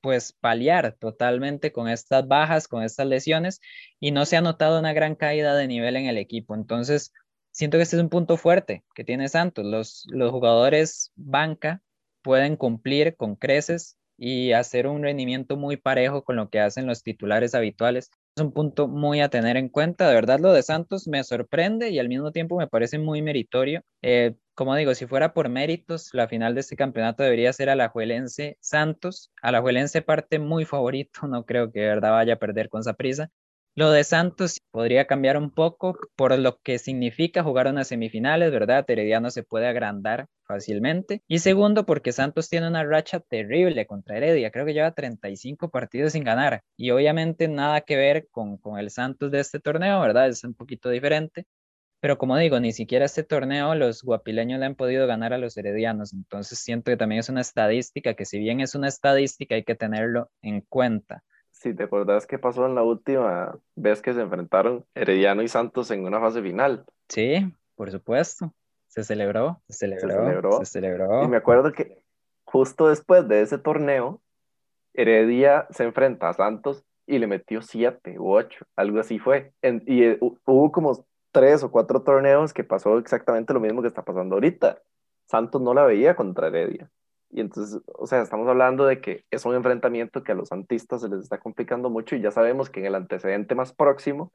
pues 0.00 0.32
paliar 0.32 0.96
totalmente 0.98 1.72
con 1.72 1.88
estas 1.88 2.26
bajas, 2.28 2.68
con 2.68 2.82
estas 2.82 3.06
lesiones 3.06 3.60
y 3.98 4.10
no 4.12 4.24
se 4.24 4.36
ha 4.36 4.40
notado 4.40 4.78
una 4.80 4.92
gran 4.92 5.14
caída 5.14 5.54
de 5.54 5.66
nivel 5.66 5.96
en 5.96 6.06
el 6.06 6.18
equipo. 6.18 6.54
Entonces, 6.54 7.12
siento 7.52 7.76
que 7.78 7.82
este 7.82 7.96
es 7.96 8.02
un 8.02 8.08
punto 8.08 8.36
fuerte 8.36 8.84
que 8.94 9.04
tiene 9.04 9.28
Santos. 9.28 9.64
Los, 9.64 10.06
los 10.08 10.30
jugadores 10.30 11.12
banca 11.16 11.82
pueden 12.22 12.56
cumplir 12.56 13.16
con 13.16 13.36
creces 13.36 13.98
y 14.16 14.52
hacer 14.52 14.86
un 14.86 15.02
rendimiento 15.02 15.56
muy 15.56 15.78
parejo 15.78 16.24
con 16.24 16.36
lo 16.36 16.50
que 16.50 16.60
hacen 16.60 16.86
los 16.86 17.02
titulares 17.02 17.54
habituales. 17.54 18.10
Es 18.36 18.42
un 18.42 18.52
punto 18.52 18.86
muy 18.86 19.22
a 19.22 19.30
tener 19.30 19.56
en 19.56 19.70
cuenta. 19.70 20.08
De 20.08 20.14
verdad, 20.14 20.38
lo 20.40 20.52
de 20.52 20.62
Santos 20.62 21.08
me 21.08 21.24
sorprende 21.24 21.88
y 21.88 21.98
al 21.98 22.08
mismo 22.08 22.30
tiempo 22.30 22.58
me 22.58 22.66
parece 22.66 22.98
muy 22.98 23.22
meritorio. 23.22 23.82
Eh, 24.02 24.34
como 24.60 24.76
digo, 24.76 24.94
si 24.94 25.06
fuera 25.06 25.32
por 25.32 25.48
méritos, 25.48 26.10
la 26.12 26.28
final 26.28 26.54
de 26.54 26.60
este 26.60 26.76
campeonato 26.76 27.22
debería 27.22 27.50
ser 27.50 27.70
Alajuelense 27.70 28.58
Santos. 28.60 29.32
Alajuelense 29.40 30.02
parte 30.02 30.38
muy 30.38 30.66
favorito, 30.66 31.26
no 31.26 31.46
creo 31.46 31.72
que 31.72 31.80
verdad 31.80 32.10
vaya 32.10 32.34
a 32.34 32.38
perder 32.38 32.68
con 32.68 32.82
prisa. 32.98 33.30
Lo 33.74 33.90
de 33.90 34.04
Santos 34.04 34.58
podría 34.70 35.06
cambiar 35.06 35.38
un 35.38 35.50
poco 35.50 35.98
por 36.14 36.38
lo 36.38 36.60
que 36.60 36.78
significa 36.78 37.42
jugar 37.42 37.68
unas 37.68 37.88
semifinales, 37.88 38.52
¿verdad? 38.52 38.84
Herediano 38.86 39.30
se 39.30 39.44
puede 39.44 39.66
agrandar 39.66 40.26
fácilmente. 40.46 41.22
Y 41.26 41.38
segundo, 41.38 41.86
porque 41.86 42.12
Santos 42.12 42.50
tiene 42.50 42.68
una 42.68 42.84
racha 42.84 43.20
terrible 43.20 43.86
contra 43.86 44.18
Heredia. 44.18 44.50
Creo 44.50 44.66
que 44.66 44.74
lleva 44.74 44.92
35 44.92 45.70
partidos 45.70 46.12
sin 46.12 46.24
ganar. 46.24 46.64
Y 46.76 46.90
obviamente 46.90 47.48
nada 47.48 47.80
que 47.80 47.96
ver 47.96 48.28
con, 48.30 48.58
con 48.58 48.78
el 48.78 48.90
Santos 48.90 49.30
de 49.30 49.40
este 49.40 49.58
torneo, 49.58 50.02
¿verdad? 50.02 50.28
Es 50.28 50.44
un 50.44 50.52
poquito 50.52 50.90
diferente. 50.90 51.46
Pero 52.00 52.16
como 52.16 52.36
digo, 52.38 52.58
ni 52.60 52.72
siquiera 52.72 53.04
este 53.04 53.22
torneo 53.22 53.74
los 53.74 54.02
guapileños 54.02 54.58
le 54.58 54.66
han 54.66 54.74
podido 54.74 55.06
ganar 55.06 55.34
a 55.34 55.38
los 55.38 55.56
heredianos. 55.56 56.14
Entonces 56.14 56.58
siento 56.58 56.90
que 56.90 56.96
también 56.96 57.20
es 57.20 57.28
una 57.28 57.42
estadística 57.42 58.14
que 58.14 58.24
si 58.24 58.38
bien 58.38 58.60
es 58.60 58.74
una 58.74 58.88
estadística 58.88 59.54
hay 59.54 59.64
que 59.64 59.74
tenerlo 59.74 60.30
en 60.40 60.62
cuenta. 60.62 61.22
Si 61.52 61.74
te 61.74 61.82
acordás 61.82 62.26
qué 62.26 62.38
pasó 62.38 62.64
en 62.64 62.74
la 62.74 62.82
última 62.82 63.58
vez 63.76 64.00
que 64.00 64.14
se 64.14 64.22
enfrentaron 64.22 64.86
Herediano 64.94 65.42
y 65.42 65.48
Santos 65.48 65.90
en 65.90 66.06
una 66.06 66.18
fase 66.18 66.40
final. 66.40 66.86
Sí, 67.08 67.52
por 67.74 67.90
supuesto. 67.90 68.54
Se 68.88 69.04
celebró, 69.04 69.62
se 69.68 69.74
celebró, 69.74 70.58
se 70.58 70.64
celebró. 70.64 71.22
Y 71.22 71.28
me 71.28 71.36
acuerdo 71.36 71.70
que 71.70 72.02
justo 72.44 72.88
después 72.88 73.28
de 73.28 73.42
ese 73.42 73.58
torneo, 73.58 74.20
Heredia 74.94 75.68
se 75.70 75.84
enfrenta 75.84 76.30
a 76.30 76.32
Santos 76.32 76.82
y 77.06 77.18
le 77.18 77.26
metió 77.26 77.62
siete 77.62 78.18
u 78.18 78.32
ocho, 78.32 78.64
algo 78.74 78.98
así 78.98 79.18
fue. 79.18 79.52
y 79.62 80.02
eh, 80.02 80.18
hubo 80.20 80.72
como 80.72 81.06
tres 81.32 81.62
o 81.62 81.70
cuatro 81.70 82.02
torneos 82.02 82.52
que 82.52 82.64
pasó 82.64 82.98
exactamente 82.98 83.52
lo 83.54 83.60
mismo 83.60 83.82
que 83.82 83.88
está 83.88 84.04
pasando 84.04 84.36
ahorita. 84.36 84.80
Santos 85.26 85.60
no 85.62 85.74
la 85.74 85.84
veía 85.84 86.16
contra 86.16 86.48
Heredia. 86.48 86.90
Y 87.30 87.40
entonces, 87.40 87.80
o 87.86 88.06
sea, 88.06 88.22
estamos 88.22 88.48
hablando 88.48 88.86
de 88.86 89.00
que 89.00 89.24
es 89.30 89.44
un 89.44 89.54
enfrentamiento 89.54 90.24
que 90.24 90.32
a 90.32 90.34
los 90.34 90.48
santistas 90.48 91.00
se 91.02 91.08
les 91.08 91.20
está 91.20 91.38
complicando 91.38 91.88
mucho 91.88 92.16
y 92.16 92.20
ya 92.20 92.32
sabemos 92.32 92.70
que 92.70 92.80
en 92.80 92.86
el 92.86 92.96
antecedente 92.96 93.54
más 93.54 93.72
próximo, 93.72 94.32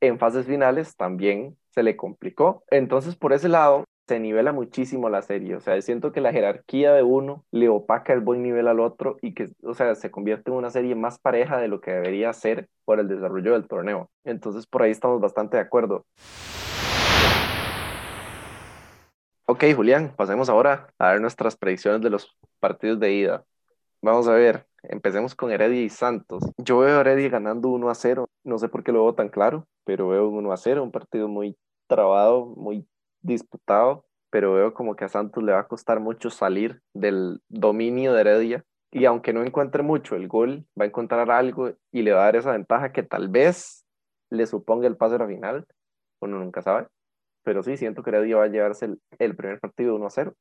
en 0.00 0.18
fases 0.18 0.46
finales, 0.46 0.96
también 0.96 1.58
se 1.70 1.82
le 1.82 1.96
complicó. 1.96 2.64
Entonces, 2.70 3.16
por 3.16 3.34
ese 3.34 3.48
lado, 3.48 3.84
se 4.06 4.18
nivela 4.18 4.52
muchísimo 4.52 5.08
la 5.08 5.22
serie. 5.22 5.56
O 5.56 5.60
sea, 5.60 5.80
siento 5.80 6.12
que 6.12 6.20
la 6.20 6.32
jerarquía 6.32 6.92
de 6.92 7.02
uno 7.02 7.44
le 7.50 7.68
opaca 7.68 8.12
el 8.12 8.20
buen 8.20 8.42
nivel 8.42 8.68
al 8.68 8.80
otro 8.80 9.16
y 9.22 9.34
que, 9.34 9.50
o 9.62 9.74
sea, 9.74 9.94
se 9.94 10.10
convierte 10.10 10.50
en 10.50 10.56
una 10.56 10.70
serie 10.70 10.94
más 10.94 11.18
pareja 11.18 11.58
de 11.58 11.68
lo 11.68 11.80
que 11.80 11.92
debería 11.92 12.32
ser 12.32 12.68
por 12.84 13.00
el 13.00 13.08
desarrollo 13.08 13.52
del 13.52 13.68
torneo. 13.68 14.10
Entonces, 14.24 14.66
por 14.66 14.82
ahí 14.82 14.90
estamos 14.90 15.20
bastante 15.20 15.56
de 15.56 15.62
acuerdo. 15.62 16.04
Ok, 19.46 19.64
Julián, 19.74 20.14
pasemos 20.16 20.48
ahora 20.48 20.92
a 20.98 21.12
ver 21.12 21.20
nuestras 21.20 21.56
predicciones 21.56 22.00
de 22.00 22.10
los 22.10 22.36
partidos 22.60 22.98
de 23.00 23.12
ida. 23.12 23.44
Vamos 24.00 24.26
a 24.26 24.32
ver, 24.32 24.66
empecemos 24.82 25.34
con 25.34 25.50
Heredia 25.50 25.82
y 25.82 25.88
Santos. 25.88 26.42
Yo 26.58 26.78
veo 26.78 26.96
a 26.96 27.00
Heredia 27.00 27.28
ganando 27.28 27.68
1 27.68 27.90
a 27.90 27.94
0. 27.94 28.28
No 28.44 28.58
sé 28.58 28.68
por 28.68 28.82
qué 28.82 28.92
lo 28.92 29.02
veo 29.04 29.14
tan 29.14 29.28
claro, 29.28 29.66
pero 29.84 30.08
veo 30.08 30.28
1 30.28 30.52
a 30.52 30.56
0, 30.56 30.82
un 30.82 30.90
partido 30.90 31.28
muy 31.28 31.56
trabado, 31.86 32.46
muy 32.56 32.86
disputado, 33.22 34.04
pero 34.30 34.54
veo 34.54 34.74
como 34.74 34.96
que 34.96 35.04
a 35.04 35.08
Santos 35.08 35.42
le 35.42 35.52
va 35.52 35.60
a 35.60 35.68
costar 35.68 36.00
mucho 36.00 36.30
salir 36.30 36.80
del 36.94 37.40
dominio 37.48 38.12
de 38.12 38.20
Heredia. 38.20 38.64
Y 38.90 39.06
aunque 39.06 39.32
no 39.32 39.42
encuentre 39.42 39.82
mucho 39.82 40.16
el 40.16 40.28
gol, 40.28 40.66
va 40.78 40.84
a 40.84 40.88
encontrar 40.88 41.30
algo 41.30 41.72
y 41.90 42.02
le 42.02 42.12
va 42.12 42.22
a 42.22 42.24
dar 42.24 42.36
esa 42.36 42.52
ventaja 42.52 42.92
que 42.92 43.02
tal 43.02 43.28
vez 43.28 43.86
le 44.30 44.46
suponga 44.46 44.86
el 44.86 44.96
pase 44.96 45.14
a 45.14 45.18
la 45.18 45.26
final. 45.26 45.66
Uno 46.20 46.38
nunca 46.38 46.60
sabe 46.60 46.88
pero 47.42 47.62
sí 47.62 47.76
siento 47.76 48.02
que 48.02 48.10
Heredia 48.10 48.36
va 48.36 48.44
a 48.44 48.48
llevarse 48.48 48.88
el, 49.18 49.36
primer 49.36 49.60
partido 49.60 49.94
1 49.96 50.06
a 50.06 50.10
0. 50.10 50.34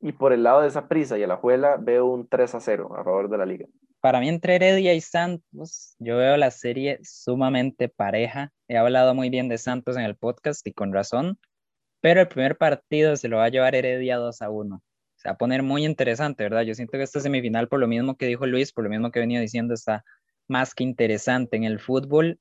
Y 0.00 0.12
por 0.12 0.32
el 0.32 0.42
lado 0.42 0.62
de 0.62 0.68
esa 0.68 0.88
prisa 0.88 1.18
y 1.18 1.22
a 1.22 1.26
la 1.26 1.36
juela 1.36 1.76
veo 1.80 2.06
un 2.06 2.28
3 2.28 2.54
a 2.56 2.60
0 2.60 2.94
a 2.96 3.04
favor 3.04 3.30
de 3.30 3.38
la 3.38 3.46
liga. 3.46 3.66
Para 4.00 4.20
mí 4.20 4.28
entre 4.28 4.56
Heredia 4.56 4.92
y 4.92 5.00
Santos, 5.00 5.94
yo 5.98 6.18
veo 6.18 6.36
la 6.36 6.50
serie 6.50 6.98
sumamente 7.02 7.88
pareja. 7.88 8.52
He 8.68 8.76
hablado 8.76 9.14
muy 9.14 9.30
bien 9.30 9.48
de 9.48 9.56
Santos 9.56 9.96
en 9.96 10.02
el 10.02 10.16
podcast 10.16 10.66
y 10.66 10.72
con 10.72 10.92
razón, 10.92 11.38
pero 12.04 12.20
el 12.20 12.28
primer 12.28 12.58
partido 12.58 13.16
se 13.16 13.28
lo 13.28 13.38
va 13.38 13.46
a 13.46 13.48
llevar 13.48 13.74
Heredia 13.74 14.18
2 14.18 14.42
a 14.42 14.50
1. 14.50 14.82
Se 15.16 15.26
va 15.26 15.32
a 15.32 15.38
poner 15.38 15.62
muy 15.62 15.86
interesante, 15.86 16.42
¿verdad? 16.42 16.60
Yo 16.60 16.74
siento 16.74 16.98
que 16.98 17.02
esta 17.02 17.18
semifinal, 17.18 17.66
por 17.66 17.80
lo 17.80 17.88
mismo 17.88 18.14
que 18.18 18.26
dijo 18.26 18.44
Luis, 18.44 18.74
por 18.74 18.84
lo 18.84 18.90
mismo 18.90 19.10
que 19.10 19.20
venía 19.20 19.40
diciendo, 19.40 19.72
está 19.72 20.04
más 20.46 20.74
que 20.74 20.84
interesante. 20.84 21.56
En 21.56 21.64
el 21.64 21.80
fútbol 21.80 22.38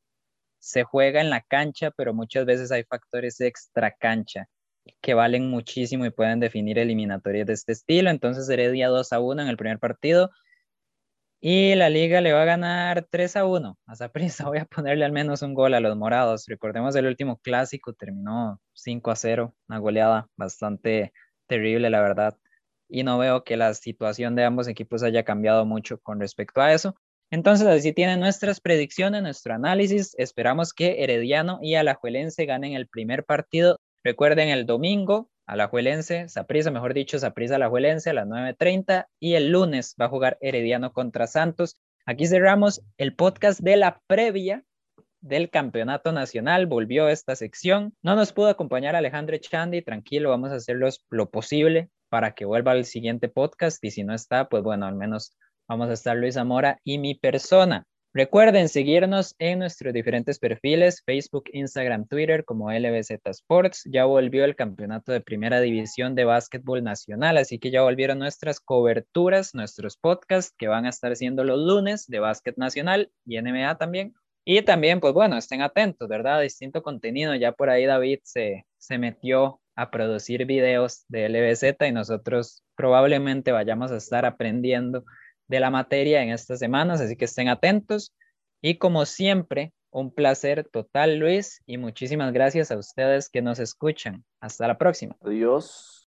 se 0.59 0.83
juega 0.83 1.21
en 1.21 1.29
la 1.29 1.39
cancha, 1.39 1.91
pero 1.91 2.13
muchas 2.13 2.45
veces 2.45 2.73
hay 2.73 2.83
factores 2.83 3.39
extra 3.39 3.91
cancha 3.91 4.49
que 4.99 5.13
valen 5.13 5.49
muchísimo 5.49 6.05
y 6.05 6.09
pueden 6.09 6.41
definir 6.41 6.77
eliminatorias 6.77 7.47
de 7.47 7.53
este 7.53 7.71
estilo. 7.71 8.09
Entonces 8.09 8.49
día 8.73 8.89
2 8.89 9.13
a 9.13 9.21
1 9.21 9.43
en 9.43 9.47
el 9.47 9.55
primer 9.55 9.79
partido. 9.79 10.29
Y 11.45 11.75
la 11.75 11.89
liga 11.89 12.21
le 12.21 12.31
va 12.31 12.43
a 12.43 12.45
ganar 12.45 13.05
3 13.11 13.35
a 13.35 13.45
1. 13.45 13.77
A 13.85 13.95
Zaprisa 13.97 14.47
voy 14.47 14.59
a 14.59 14.65
ponerle 14.65 15.03
al 15.03 15.11
menos 15.11 15.41
un 15.41 15.53
gol 15.53 15.73
a 15.73 15.81
los 15.81 15.97
morados. 15.97 16.45
Recordemos 16.47 16.95
el 16.95 17.05
último 17.05 17.37
clásico, 17.39 17.91
terminó 17.91 18.61
5 18.71 19.11
a 19.11 19.15
0, 19.17 19.53
una 19.67 19.79
goleada 19.79 20.29
bastante 20.37 21.11
terrible, 21.45 21.89
la 21.89 21.99
verdad. 21.99 22.37
Y 22.87 23.03
no 23.03 23.17
veo 23.17 23.43
que 23.43 23.57
la 23.57 23.73
situación 23.73 24.37
de 24.37 24.45
ambos 24.45 24.69
equipos 24.69 25.03
haya 25.03 25.23
cambiado 25.23 25.65
mucho 25.65 25.99
con 25.99 26.21
respecto 26.21 26.61
a 26.61 26.71
eso. 26.71 26.95
Entonces, 27.29 27.67
así 27.67 27.91
tienen 27.91 28.21
nuestras 28.21 28.61
predicciones, 28.61 29.21
nuestro 29.21 29.53
análisis. 29.53 30.15
Esperamos 30.17 30.71
que 30.71 31.03
Herediano 31.03 31.59
y 31.61 31.75
Alajuelense 31.75 32.45
ganen 32.45 32.71
el 32.71 32.87
primer 32.87 33.25
partido. 33.25 33.81
Recuerden 34.01 34.47
el 34.47 34.65
domingo, 34.65 35.29
Alajuelense, 35.45 36.29
Saprisa, 36.29 36.71
mejor 36.71 36.93
dicho, 36.93 37.19
Saprisa 37.19 37.55
Alajuelense 37.55 38.09
a 38.09 38.13
las 38.13 38.27
9.30 38.27 39.07
y 39.19 39.33
el 39.35 39.51
lunes 39.51 39.95
va 39.99 40.05
a 40.05 40.09
jugar 40.09 40.37
Herediano 40.41 40.93
contra 40.93 41.27
Santos. 41.27 41.77
Aquí 42.05 42.27
cerramos 42.27 42.81
el 42.97 43.15
podcast 43.15 43.59
de 43.59 43.77
la 43.77 44.01
previa 44.07 44.63
del 45.21 45.49
campeonato 45.49 46.11
nacional. 46.11 46.67
Volvió 46.67 47.09
esta 47.09 47.35
sección. 47.35 47.93
No 48.01 48.15
nos 48.15 48.33
pudo 48.33 48.47
acompañar 48.47 48.95
Alejandro 48.95 49.37
Chandi. 49.37 49.81
Tranquilo, 49.81 50.29
vamos 50.29 50.51
a 50.51 50.55
hacer 50.55 50.77
lo 51.09 51.29
posible 51.29 51.89
para 52.09 52.33
que 52.35 52.45
vuelva 52.45 52.71
al 52.71 52.85
siguiente 52.85 53.29
podcast. 53.29 53.83
Y 53.83 53.91
si 53.91 54.03
no 54.03 54.13
está, 54.13 54.49
pues 54.49 54.63
bueno, 54.63 54.85
al 54.85 54.95
menos 54.95 55.35
Vamos 55.67 55.89
a 55.89 55.93
estar 55.93 56.17
Luis 56.17 56.35
Zamora 56.35 56.79
y 56.83 56.97
mi 56.97 57.15
persona. 57.15 57.87
Recuerden 58.15 58.69
seguirnos 58.69 59.33
en 59.39 59.57
nuestros 59.57 59.91
diferentes 59.91 60.37
perfiles, 60.37 61.01
Facebook, 61.03 61.45
Instagram, 61.51 62.07
Twitter 62.07 62.45
como 62.45 62.71
LBZ 62.71 63.09
Sports. 63.25 63.89
Ya 63.91 64.05
volvió 64.05 64.45
el 64.45 64.55
campeonato 64.55 65.11
de 65.11 65.19
primera 65.19 65.59
división 65.59 66.13
de 66.13 66.23
básquetbol 66.23 66.83
nacional, 66.83 67.37
así 67.37 67.57
que 67.57 67.71
ya 67.71 67.81
volvieron 67.81 68.19
nuestras 68.19 68.59
coberturas, 68.59 69.55
nuestros 69.55 69.97
podcasts 69.97 70.53
que 70.55 70.67
van 70.67 70.85
a 70.85 70.89
estar 70.89 71.15
siendo 71.15 71.43
los 71.43 71.57
lunes 71.57 72.05
de 72.05 72.19
básquet 72.19 72.55
nacional 72.55 73.11
y 73.25 73.41
NBA 73.41 73.79
también. 73.79 74.13
Y 74.45 74.61
también, 74.61 74.99
pues 74.99 75.15
bueno, 75.15 75.35
estén 75.35 75.63
atentos, 75.63 76.07
¿verdad? 76.07 76.39
Distinto 76.39 76.83
contenido. 76.83 77.33
Ya 77.33 77.53
por 77.53 77.71
ahí 77.71 77.85
David 77.85 78.19
se, 78.21 78.67
se 78.77 78.99
metió 78.99 79.59
a 79.75 79.89
producir 79.89 80.45
videos 80.45 81.03
de 81.07 81.29
LBZ 81.29 81.87
y 81.87 81.91
nosotros 81.91 82.63
probablemente 82.75 83.51
vayamos 83.51 83.91
a 83.91 83.97
estar 83.97 84.23
aprendiendo 84.27 85.03
de 85.53 85.59
la 85.59 85.69
materia 85.69 86.23
en 86.23 86.31
estas 86.31 86.57
semanas, 86.57 86.99
así 86.99 87.15
que 87.15 87.25
estén 87.25 87.47
atentos. 87.47 88.11
Y 88.59 88.79
como 88.79 89.05
siempre, 89.05 89.71
un 89.91 90.11
placer 90.11 90.67
total, 90.67 91.19
Luis, 91.19 91.61
y 91.67 91.77
muchísimas 91.77 92.33
gracias 92.33 92.71
a 92.71 92.77
ustedes 92.77 93.29
que 93.29 93.43
nos 93.43 93.59
escuchan. 93.59 94.25
Hasta 94.41 94.67
la 94.67 94.79
próxima. 94.79 95.15
Adiós. 95.21 96.02